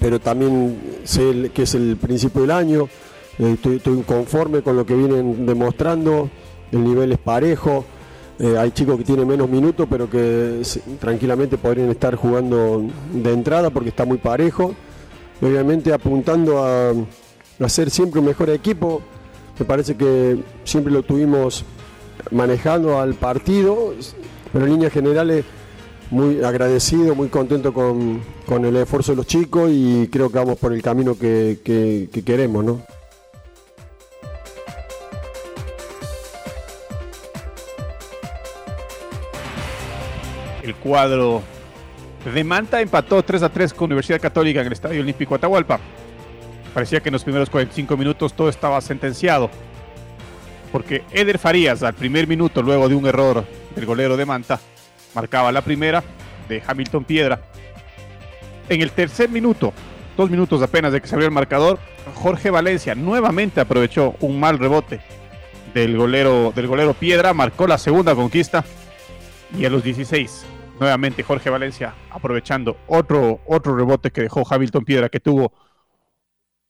pero 0.00 0.18
también 0.18 1.00
sé 1.04 1.50
que 1.52 1.62
es 1.62 1.74
el 1.74 1.96
principio 1.96 2.40
del 2.40 2.52
año, 2.52 2.88
estoy, 3.38 3.76
estoy 3.76 4.00
conforme 4.02 4.62
con 4.62 4.76
lo 4.76 4.86
que 4.86 4.94
vienen 4.94 5.44
demostrando, 5.44 6.30
el 6.72 6.84
nivel 6.84 7.12
es 7.12 7.18
parejo. 7.18 7.84
Eh, 8.42 8.58
hay 8.58 8.72
chicos 8.72 8.98
que 8.98 9.04
tienen 9.04 9.28
menos 9.28 9.48
minutos, 9.48 9.86
pero 9.88 10.10
que 10.10 10.62
tranquilamente 10.98 11.56
podrían 11.56 11.90
estar 11.90 12.16
jugando 12.16 12.84
de 13.12 13.32
entrada 13.32 13.70
porque 13.70 13.90
está 13.90 14.04
muy 14.04 14.18
parejo. 14.18 14.74
obviamente 15.40 15.92
apuntando 15.92 16.58
a, 16.58 16.90
a 16.90 17.68
ser 17.68 17.88
siempre 17.88 18.18
un 18.18 18.26
mejor 18.26 18.50
equipo. 18.50 19.00
Me 19.60 19.64
parece 19.64 19.96
que 19.96 20.42
siempre 20.64 20.92
lo 20.92 21.04
tuvimos 21.04 21.64
manejando 22.32 22.98
al 22.98 23.14
partido, 23.14 23.94
pero 24.52 24.64
en 24.64 24.72
líneas 24.72 24.92
generales 24.92 25.44
muy 26.10 26.42
agradecido, 26.42 27.14
muy 27.14 27.28
contento 27.28 27.72
con, 27.72 28.20
el 28.64 28.76
esfuerzo 28.76 29.12
de 29.12 29.16
los 29.16 29.26
chicos 29.28 29.70
y 29.72 30.08
creo 30.08 30.30
que 30.30 30.38
vamos 30.38 30.58
por 30.58 30.72
el 30.72 30.82
camino 30.82 31.16
que, 31.16 31.60
que 31.64 32.24
queremos, 32.24 32.64
¿no? 32.64 32.82
Cuadro 40.74 41.42
de 42.30 42.44
Manta 42.44 42.80
empató 42.80 43.22
3 43.22 43.42
a 43.42 43.48
3 43.48 43.74
con 43.74 43.86
Universidad 43.86 44.20
Católica 44.20 44.60
en 44.60 44.66
el 44.68 44.72
Estadio 44.72 45.00
Olímpico 45.00 45.34
Atahualpa. 45.34 45.80
Parecía 46.72 47.00
que 47.00 47.08
en 47.08 47.14
los 47.14 47.24
primeros 47.24 47.50
45 47.50 47.96
minutos 47.96 48.32
todo 48.34 48.48
estaba 48.48 48.80
sentenciado. 48.80 49.50
Porque 50.70 51.02
Eder 51.10 51.38
Farías 51.38 51.82
al 51.82 51.94
primer 51.94 52.26
minuto, 52.26 52.62
luego 52.62 52.88
de 52.88 52.94
un 52.94 53.06
error 53.06 53.44
del 53.74 53.86
golero 53.86 54.16
de 54.16 54.24
Manta, 54.24 54.58
marcaba 55.14 55.52
la 55.52 55.62
primera 55.62 56.02
de 56.48 56.62
Hamilton 56.66 57.04
Piedra. 57.04 57.42
En 58.68 58.80
el 58.80 58.92
tercer 58.92 59.28
minuto, 59.28 59.72
dos 60.16 60.30
minutos 60.30 60.62
apenas 60.62 60.92
de 60.92 61.00
que 61.00 61.08
se 61.08 61.14
abrió 61.14 61.26
el 61.26 61.34
marcador, 61.34 61.78
Jorge 62.14 62.50
Valencia 62.50 62.94
nuevamente 62.94 63.60
aprovechó 63.60 64.14
un 64.20 64.40
mal 64.40 64.58
rebote 64.58 65.00
del 65.74 65.96
golero, 65.96 66.52
del 66.54 66.68
golero 66.68 66.94
Piedra, 66.94 67.34
marcó 67.34 67.66
la 67.66 67.76
segunda 67.76 68.14
conquista 68.14 68.64
y 69.58 69.66
a 69.66 69.70
los 69.70 69.82
16 69.82 70.46
nuevamente 70.82 71.22
Jorge 71.22 71.48
Valencia 71.48 71.94
aprovechando 72.10 72.76
otro, 72.88 73.40
otro 73.46 73.76
rebote 73.76 74.10
que 74.10 74.22
dejó 74.22 74.42
Hamilton 74.48 74.84
Piedra 74.84 75.08
que 75.08 75.20
tuvo 75.20 75.52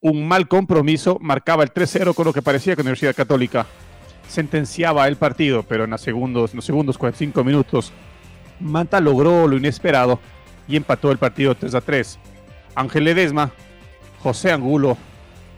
un 0.03 0.29
mal 0.29 0.48
compromiso, 0.48 1.16
marcaba 1.18 1.62
el 1.62 1.72
3-0 1.72 2.14
con 2.14 2.27
lo 2.27 2.33
que 2.35 2.42
parecía 2.42 2.75
que 2.75 2.83
Universidad 2.83 3.16
Católica 3.16 3.66
sentenciaba 4.29 5.09
el 5.09 5.16
partido, 5.16 5.62
pero 5.62 5.85
en, 5.85 5.90
los 5.90 6.03
segundos, 6.03 6.51
en 6.51 6.57
los 6.57 6.64
segundos 6.66 6.98
45 6.98 7.42
minutos 7.42 7.90
Manta 8.61 9.01
logró 9.01 9.48
lo 9.48 9.57
inesperado 9.57 10.20
y 10.68 10.77
empató 10.77 11.11
el 11.11 11.16
partido 11.16 11.55
3 11.55 11.75
3. 11.83 12.18
Ángel 12.75 13.05
Ledesma, 13.05 13.51
José 14.22 14.53
Angulo 14.53 14.98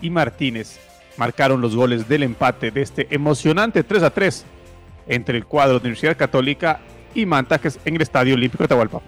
y 0.01 0.11
Martínez 0.11 0.79
marcaron 1.17 1.61
los 1.61 1.75
goles 1.75 2.09
del 2.09 2.23
empate 2.23 2.71
de 2.71 2.83
este 2.83 3.09
emocionante 3.11 3.83
3 3.83 4.13
3 4.15 4.45
entre 5.09 5.39
el 5.39 5.45
cuadro 5.45 5.75
de 5.75 5.89
Universidad 5.89 6.17
Católica 6.17 6.81
y 7.15 7.27
Manta, 7.27 7.59
que 7.59 7.69
es 7.69 7.79
en 7.85 7.97
el 7.97 8.03
Estadio 8.03 8.35
Olímpico 8.35 8.65
de 8.65 8.69
Tahualpa. 8.69 9.01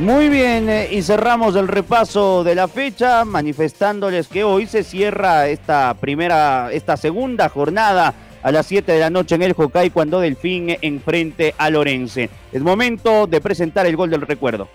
Muy 0.00 0.30
bien, 0.30 0.70
eh, 0.70 0.88
y 0.90 1.02
cerramos 1.02 1.56
el 1.56 1.68
repaso 1.68 2.42
de 2.42 2.54
la 2.54 2.68
fecha 2.68 3.26
manifestándoles 3.26 4.28
que 4.28 4.44
hoy 4.44 4.66
se 4.66 4.82
cierra 4.82 5.48
esta 5.48 5.92
primera, 5.92 6.72
esta 6.72 6.96
segunda 6.96 7.50
jornada 7.50 8.14
a 8.42 8.50
las 8.50 8.64
7 8.64 8.92
de 8.92 8.98
la 8.98 9.10
noche 9.10 9.34
en 9.34 9.42
el 9.42 9.54
Hokkaido 9.54 9.92
cuando 9.92 10.20
Delfín 10.20 10.74
enfrente 10.80 11.54
a 11.58 11.68
Lorense. 11.68 12.30
Es 12.50 12.62
momento 12.62 13.26
de 13.26 13.42
presentar 13.42 13.86
el 13.86 13.96
gol 13.96 14.08
del 14.08 14.22
recuerdo. 14.22 14.68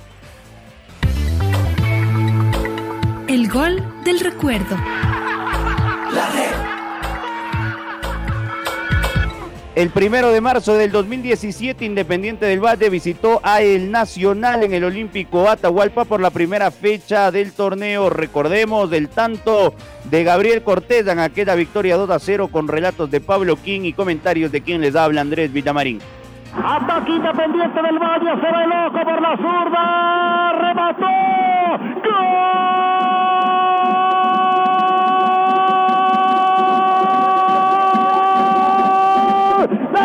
El 3.27 3.49
gol 3.49 3.83
del 4.03 4.19
recuerdo. 4.19 4.77
La 6.13 6.29
El 9.75 9.89
primero 9.89 10.31
de 10.31 10.39
marzo 10.39 10.73
del 10.75 10.89
2017, 10.89 11.83
Independiente 11.83 12.45
del 12.45 12.63
Valle 12.63 12.89
visitó 12.89 13.41
a 13.43 13.61
El 13.61 13.91
Nacional 13.91 14.63
en 14.63 14.73
el 14.73 14.85
Olímpico 14.85 15.49
Atahualpa 15.49 16.05
por 16.05 16.21
la 16.21 16.29
primera 16.29 16.71
fecha 16.71 17.29
del 17.29 17.51
torneo. 17.51 18.09
Recordemos 18.09 18.89
del 18.89 19.09
tanto 19.09 19.73
de 20.05 20.23
Gabriel 20.23 20.63
Cortés 20.63 21.05
en 21.07 21.19
aquella 21.19 21.55
victoria 21.55 21.97
2 21.97 22.09
a 22.09 22.19
0 22.19 22.47
con 22.47 22.69
relatos 22.69 23.11
de 23.11 23.19
Pablo 23.19 23.57
King 23.57 23.81
y 23.81 23.91
comentarios 23.91 24.49
de 24.49 24.61
quien 24.61 24.79
les 24.79 24.95
habla 24.95 25.19
Andrés 25.19 25.51
Villamarín. 25.51 25.99
Ataque 26.53 27.11
Independiente 27.11 27.81
del 27.81 27.99
Valle, 27.99 28.31
se 28.31 28.47
ve 28.47 28.67
loco 28.67 29.03
por 29.03 29.21
la 29.21 29.35
zurda, 29.35 30.53
remató, 30.53 31.05
¡Gol! 32.01 33.14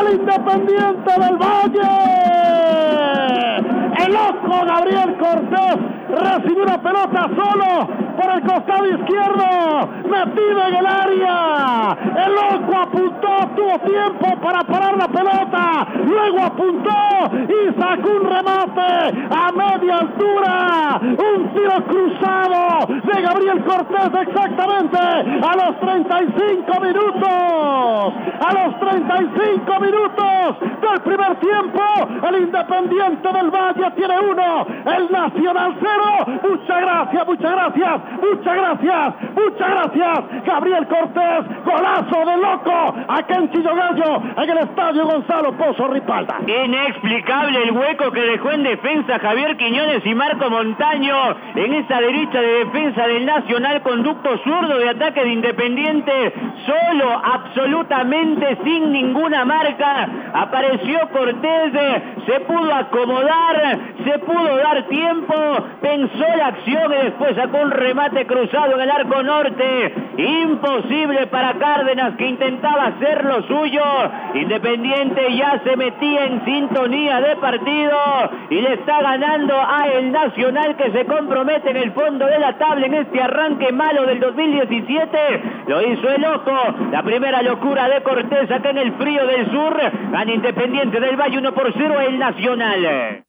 Independiente 0.08 1.12
del 1.12 1.36
Valle. 1.36 1.90
El 4.04 4.12
loco 4.12 4.64
Gabriel 4.66 5.16
Cortés 5.18 5.76
recibió 6.08 6.62
una 6.64 6.82
pelota 6.82 7.28
solo 7.36 7.88
por 8.16 8.32
el 8.32 8.40
costado 8.42 8.86
izquierdo, 8.86 9.88
metido 10.04 10.68
en 10.68 10.74
el 10.74 10.86
área. 10.86 11.49
El 12.16 12.34
loco 12.34 12.76
apuntó, 12.82 13.28
tuvo 13.56 13.78
tiempo 13.80 14.40
para 14.42 14.60
parar 14.60 14.96
la 14.96 15.08
pelota, 15.08 15.86
luego 16.04 16.40
apuntó 16.40 16.90
y 17.48 17.80
sacó 17.80 18.10
un 18.10 18.24
remate 18.24 19.28
a 19.30 19.52
media 19.52 19.96
altura. 19.96 21.00
Un 21.00 21.48
tiro 21.54 21.84
cruzado 21.86 22.86
de 22.86 23.22
Gabriel 23.22 23.64
Cortés 23.64 24.10
exactamente 24.26 24.98
a 24.98 25.56
los 25.56 25.80
35 25.80 26.80
minutos. 26.80 28.14
A 28.40 28.52
los 28.54 28.80
35 28.80 29.80
minutos 29.80 30.56
del 30.80 31.00
primer 31.02 31.36
tiempo, 31.36 31.82
el 32.28 32.42
Independiente 32.42 33.32
del 33.32 33.50
Valle 33.50 33.90
tiene 33.96 34.20
uno, 34.20 34.66
el 34.86 35.12
Nacional 35.12 35.76
cero. 35.80 36.38
Muchas 36.48 36.80
gracias, 36.80 37.26
muchas 37.26 37.52
gracias, 37.52 38.00
muchas 38.20 38.56
gracias, 38.56 39.14
muchas 39.34 39.70
gracias. 39.70 40.44
Gabriel 40.44 40.86
Cortés, 40.88 41.44
golazo 41.80 42.24
de 42.26 42.36
loco, 42.36 42.94
acá 43.08 43.36
en 43.36 43.50
Chillogallo, 43.50 44.22
en 44.36 44.50
el 44.50 44.58
estadio 44.58 45.06
Gonzalo 45.06 45.52
Pozo 45.52 45.88
Ripalda. 45.88 46.38
Inexplicable 46.46 47.62
el 47.62 47.72
hueco 47.72 48.10
que 48.12 48.20
dejó 48.20 48.50
en 48.52 48.62
defensa 48.62 49.18
Javier 49.18 49.56
Quiñones 49.56 50.04
y 50.04 50.14
Marco 50.14 50.50
Montaño 50.50 51.16
en 51.54 51.74
esa 51.74 52.00
derecha 52.00 52.40
de 52.40 52.64
defensa 52.64 53.06
del 53.06 53.26
Nacional, 53.26 53.82
conducto 53.82 54.38
zurdo 54.38 54.78
de 54.78 54.88
ataque 54.90 55.24
de 55.24 55.30
Independiente, 55.30 56.34
solo, 56.66 57.10
absolutamente 57.24 58.58
sin 58.64 58.92
ninguna 58.92 59.44
marca. 59.44 60.08
Apareció 60.34 61.08
Cortés, 61.10 61.72
se 62.26 62.40
pudo 62.40 62.74
acomodar, 62.74 63.78
se 64.04 64.18
pudo 64.18 64.56
dar 64.56 64.82
tiempo, 64.88 65.34
pensó 65.80 66.24
la 66.36 66.46
acción 66.48 66.92
y 66.92 67.04
después 67.04 67.36
sacó 67.36 67.58
un 67.58 67.70
remate 67.70 68.26
cruzado 68.26 68.74
en 68.74 68.80
el 68.80 68.90
arco 68.90 69.22
norte. 69.22 69.94
Imposible 70.20 71.28
para 71.28 71.54
Cárdenas 71.54 72.14
que 72.16 72.26
intentaba 72.28 72.88
hacer 72.88 73.24
lo 73.24 73.42
suyo. 73.44 73.82
Independiente 74.34 75.34
ya 75.34 75.60
se 75.64 75.76
metía 75.76 76.26
en 76.26 76.44
sintonía 76.44 77.20
de 77.22 77.36
partido 77.36 77.96
y 78.50 78.60
le 78.60 78.74
está 78.74 79.00
ganando 79.00 79.54
a 79.58 79.86
el 79.88 80.12
Nacional 80.12 80.76
que 80.76 80.90
se 80.92 81.06
compromete 81.06 81.70
en 81.70 81.76
el 81.78 81.92
fondo 81.92 82.26
de 82.26 82.38
la 82.38 82.58
tabla 82.58 82.86
en 82.86 82.94
este 82.94 83.22
arranque 83.22 83.72
malo 83.72 84.04
del 84.04 84.20
2017. 84.20 85.42
Lo 85.66 85.80
hizo 85.80 86.10
el 86.10 86.24
ojo. 86.26 86.74
La 86.90 87.02
primera 87.02 87.40
locura 87.40 87.88
de 87.88 88.02
Cortés 88.02 88.50
acá 88.50 88.70
en 88.70 88.78
el 88.78 88.92
frío 88.92 89.26
del 89.26 89.50
sur. 89.50 89.74
Gana 90.12 90.32
Independiente 90.32 91.00
del 91.00 91.16
Valle 91.16 91.38
1 91.38 91.54
por 91.54 91.72
0 91.72 92.00
el 92.00 92.18
Nacional. 92.18 93.24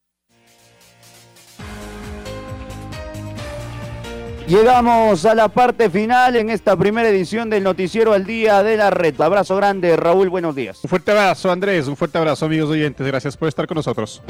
Llegamos 4.51 5.23
a 5.23 5.33
la 5.33 5.47
parte 5.47 5.89
final 5.89 6.35
en 6.35 6.49
esta 6.49 6.75
primera 6.75 7.07
edición 7.07 7.49
del 7.49 7.63
Noticiero 7.63 8.11
al 8.11 8.25
Día 8.25 8.61
de 8.63 8.75
la 8.75 8.89
Red. 8.89 9.21
Abrazo 9.21 9.55
grande, 9.55 9.95
Raúl, 9.95 10.27
buenos 10.27 10.53
días. 10.53 10.77
Un 10.83 10.89
fuerte 10.89 11.11
abrazo, 11.11 11.49
Andrés, 11.49 11.87
un 11.87 11.95
fuerte 11.95 12.17
abrazo, 12.17 12.47
amigos 12.47 12.69
oyentes. 12.69 13.07
Gracias 13.07 13.37
por 13.37 13.47
estar 13.47 13.65
con 13.65 13.75
nosotros. 13.75 14.21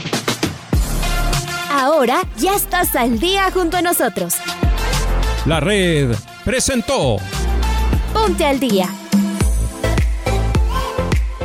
Ahora 1.72 2.22
ya 2.38 2.54
estás 2.54 2.96
al 2.96 3.18
día 3.18 3.50
junto 3.52 3.78
a 3.78 3.82
nosotros. 3.82 4.36
La 5.48 5.60
red 5.60 6.14
presentó. 6.46 7.18
Ponte 8.14 8.46
al 8.46 8.60
día. 8.60 8.90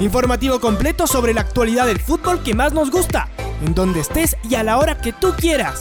Informativo 0.03 0.61
completo 0.61 1.07
sobre 1.07 1.33
la 1.33 1.41
actualidad 1.41 1.87
del 1.87 1.99
fútbol 1.99 2.43
que 2.43 2.53
más 2.53 2.75
nos 2.75 2.91
gusta, 2.91 3.31
en 3.65 3.75
donde 3.75 4.01
estés 4.01 4.37
y 4.47 4.55
a 4.55 4.63
la 4.63 4.77
hora 4.77 4.99
que 4.99 5.15
tú 5.15 5.33
quieras. 5.33 5.81